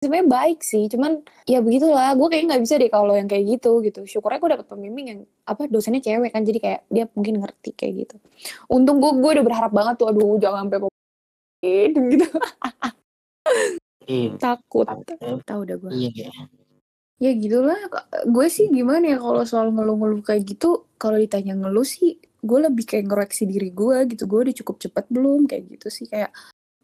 sebenarnya 0.00 0.28
baik 0.32 0.58
sih 0.64 0.88
cuman 0.88 1.20
ya 1.44 1.60
begitulah 1.60 2.16
gue 2.16 2.28
kayak 2.32 2.44
nggak 2.48 2.62
bisa 2.64 2.74
deh 2.80 2.88
kalau 2.88 3.14
yang 3.14 3.28
kayak 3.30 3.44
gitu 3.58 3.70
gitu. 3.86 4.00
Syukurnya 4.08 4.38
gue 4.42 4.50
dapet 4.58 4.66
pembimbing 4.66 5.06
yang 5.12 5.20
apa 5.46 5.62
dosennya 5.68 6.00
cewek 6.02 6.30
kan 6.34 6.42
jadi 6.42 6.58
kayak 6.64 6.80
dia 6.88 7.04
mungkin 7.14 7.34
ngerti 7.44 7.70
kayak 7.76 7.94
gitu. 8.08 8.16
Untung 8.72 8.98
gue 9.02 9.12
gue 9.22 9.30
udah 9.38 9.44
berharap 9.46 9.72
banget 9.72 9.94
tuh 10.00 10.08
aduh 10.10 10.40
jangan 10.42 10.66
sampai 10.66 10.88
gitu 12.16 12.26
iya. 14.10 14.30
Takut. 14.34 14.90
Tapi- 14.90 15.46
tahu 15.46 15.60
udah 15.62 15.76
gue 15.78 15.90
iya. 15.94 16.30
ya 17.20 17.30
gitulah 17.36 17.76
gue 18.26 18.46
sih 18.48 18.72
gimana 18.72 19.12
ya 19.12 19.18
kalau 19.20 19.44
soal 19.44 19.70
ngeluh-ngeluh 19.76 20.24
kayak 20.24 20.42
gitu 20.56 20.88
kalau 20.96 21.20
ditanya 21.20 21.52
ngeluh 21.52 21.84
sih 21.84 22.16
gue 22.40 22.58
lebih 22.60 22.84
kayak 22.88 23.04
ngoreksi 23.08 23.44
diri 23.44 23.70
gue 23.72 24.08
gitu. 24.10 24.24
Gue 24.24 24.48
udah 24.48 24.54
cukup 24.56 24.76
cepat 24.80 25.04
belum? 25.12 25.44
Kayak 25.48 25.62
gitu 25.76 25.88
sih. 25.92 26.06
Kayak 26.08 26.32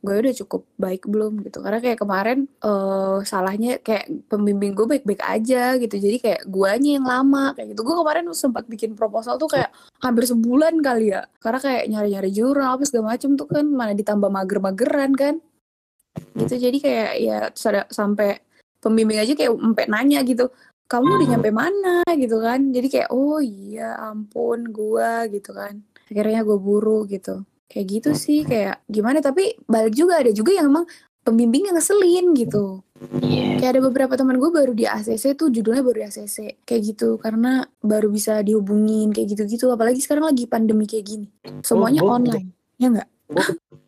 gue 0.05 0.13
udah 0.23 0.35
cukup 0.45 0.63
baik 0.77 1.03
belum 1.09 1.33
gitu. 1.43 1.59
Karena 1.65 1.81
kayak 1.83 1.99
kemarin 1.99 2.39
eh 2.63 3.19
salahnya 3.25 3.81
kayak 3.81 4.29
pembimbing 4.31 4.77
gue 4.77 4.87
baik-baik 4.87 5.23
aja 5.25 5.81
gitu. 5.81 5.97
Jadi 5.97 6.17
kayak 6.21 6.41
guanya 6.47 7.01
yang 7.01 7.07
lama 7.09 7.57
kayak 7.57 7.75
gitu. 7.75 7.81
Gue 7.83 7.97
kemarin 7.97 8.25
sempat 8.37 8.65
bikin 8.69 8.93
proposal 8.95 9.41
tuh 9.41 9.49
kayak 9.51 9.73
hampir 10.05 10.29
sebulan 10.29 10.79
kali 10.85 11.17
ya. 11.17 11.25
Karena 11.41 11.59
kayak 11.59 11.85
nyari-nyari 11.89 12.31
jurnal 12.31 12.77
apa 12.77 12.85
segala 12.85 13.17
macem 13.17 13.35
tuh 13.35 13.49
kan. 13.49 13.65
Mana 13.67 13.93
ditambah 13.97 14.29
mager-mageran 14.29 15.13
kan 15.17 15.41
gitu. 16.35 16.55
Jadi 16.57 16.79
kayak 16.81 17.11
ya 17.19 17.39
sampai 17.89 18.41
pembimbing 18.79 19.19
aja 19.19 19.33
kayak 19.33 19.53
sampai 19.53 19.85
nanya 19.89 20.21
gitu 20.23 20.49
kamu 20.87 21.19
udah 21.19 21.29
nyampe 21.35 21.51
mana? 21.51 22.07
Gitu 22.15 22.37
kan. 22.39 22.61
Jadi 22.71 22.87
kayak 22.87 23.09
oh 23.11 23.43
iya 23.43 23.99
ampun 23.99 24.71
gua 24.71 25.27
gitu 25.27 25.51
kan. 25.51 25.83
Akhirnya 26.07 26.47
gue 26.47 26.59
buru 26.59 27.03
gitu. 27.11 27.43
Kayak 27.67 27.87
gitu 27.91 28.11
sih 28.15 28.47
kayak 28.47 28.87
gimana 28.87 29.19
tapi 29.19 29.59
balik 29.67 29.99
juga 29.99 30.23
ada 30.23 30.31
juga 30.31 30.55
yang 30.55 30.71
emang 30.71 30.87
pembimbing 31.27 31.67
yang 31.67 31.75
ngeselin 31.75 32.31
gitu. 32.39 32.87
Iya. 33.21 33.61
kayak 33.61 33.71
ada 33.77 33.81
beberapa 33.93 34.15
teman 34.17 34.41
gue 34.41 34.49
baru 34.49 34.73
di 34.73 34.89
ACC 34.89 35.37
tuh 35.37 35.53
judulnya 35.53 35.85
baru 35.85 36.01
di 36.01 36.05
ACC 36.09 36.65
kayak 36.65 36.83
gitu 36.87 37.21
karena 37.21 37.61
baru 37.85 38.09
bisa 38.09 38.41
dihubungin 38.41 39.11
kayak 39.13 39.35
gitu-gitu. 39.37 39.69
Apalagi 39.69 39.99
sekarang 40.01 40.31
lagi 40.31 40.47
pandemi 40.47 40.87
kayak 40.87 41.05
gini. 41.05 41.29
Semuanya 41.61 42.01
gua- 42.01 42.17
online 42.17 42.55
ya 42.79 42.89
enggak 42.89 43.09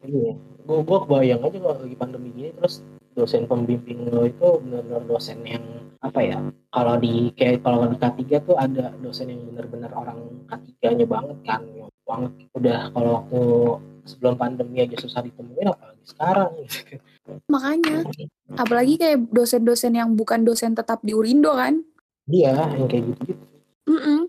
Iya. 0.03 0.35
Gue 0.69 0.85
gue 0.85 0.99
kebayang 1.09 1.41
aja 1.41 1.59
kalau 1.65 1.77
lagi 1.81 1.97
pandemi 1.97 2.29
gini 2.37 2.51
terus 2.53 2.85
dosen 3.17 3.49
pembimbing 3.49 4.13
lo 4.13 4.29
itu 4.29 4.61
benar-benar 4.61 5.03
dosen 5.09 5.41
yang 5.49 5.65
apa 6.05 6.21
ya? 6.21 6.39
Kalau 6.69 6.95
di 7.01 7.33
kayak 7.33 7.65
kalau 7.65 7.89
di 7.89 7.97
K3 7.97 8.21
tuh 8.45 8.57
ada 8.61 8.93
dosen 9.01 9.33
yang 9.33 9.41
benar-benar 9.49 9.91
orang 9.97 10.19
K3-nya 10.47 11.07
banget 11.09 11.39
kan. 11.49 11.65
Banget 12.05 12.33
udah 12.53 12.79
kalau 12.93 13.11
waktu 13.25 13.43
sebelum 14.05 14.37
pandemi 14.37 14.85
aja 14.85 14.97
susah 15.01 15.25
ditemuin 15.25 15.73
apalagi 15.73 16.05
sekarang 16.05 16.51
gitu. 16.65 16.97
makanya 17.53 18.09
apalagi 18.57 18.97
kayak 18.97 19.21
dosen-dosen 19.29 19.93
yang 19.93 20.17
bukan 20.17 20.49
dosen 20.49 20.73
tetap 20.73 21.05
di 21.05 21.13
Urindo 21.13 21.53
kan 21.53 21.85
Iya, 22.29 22.77
yang 22.77 22.89
kayak 22.93 23.05
gitu-gitu. 23.09 23.45
Mm-mm. 23.89 24.29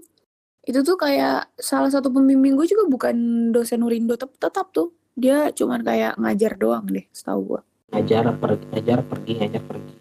Itu 0.64 0.80
tuh 0.88 0.96
kayak 0.96 1.52
salah 1.60 1.92
satu 1.92 2.08
pembimbing 2.08 2.56
gue 2.56 2.64
juga 2.64 2.88
bukan 2.88 3.50
dosen 3.52 3.84
Urindo 3.84 4.16
tetap, 4.16 4.40
tetap 4.40 4.72
tuh. 4.72 4.96
Dia 5.16 5.50
cuman 5.56 5.82
kayak 5.82 6.18
ngajar 6.20 6.54
doang 6.60 6.86
deh, 6.90 7.06
setahu 7.14 7.42
gue. 7.56 7.62
Ngajar 7.96 8.34
pergi, 8.38 8.66
ngajar 8.70 9.00
pergi, 9.06 9.32
ngajar 9.42 9.64
pergi. 9.66 9.92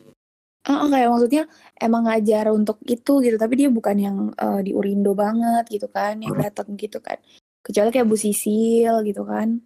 Ah, 0.68 0.84
kayak 0.84 1.08
maksudnya 1.08 1.42
emang 1.80 2.04
ngajar 2.04 2.52
untuk 2.52 2.76
itu 2.84 3.12
gitu, 3.24 3.36
tapi 3.40 3.54
dia 3.56 3.72
bukan 3.72 3.96
yang 3.96 4.16
eh, 4.36 4.60
di 4.60 4.76
Urindo 4.76 5.16
banget 5.16 5.64
gitu 5.72 5.88
kan, 5.88 6.20
yang 6.20 6.36
datang 6.36 6.76
gitu 6.76 7.00
kan. 7.00 7.16
Kecuali 7.64 7.88
kayak 7.88 8.04
Bu 8.04 8.16
Sisil 8.20 8.94
gitu 9.08 9.24
kan. 9.24 9.64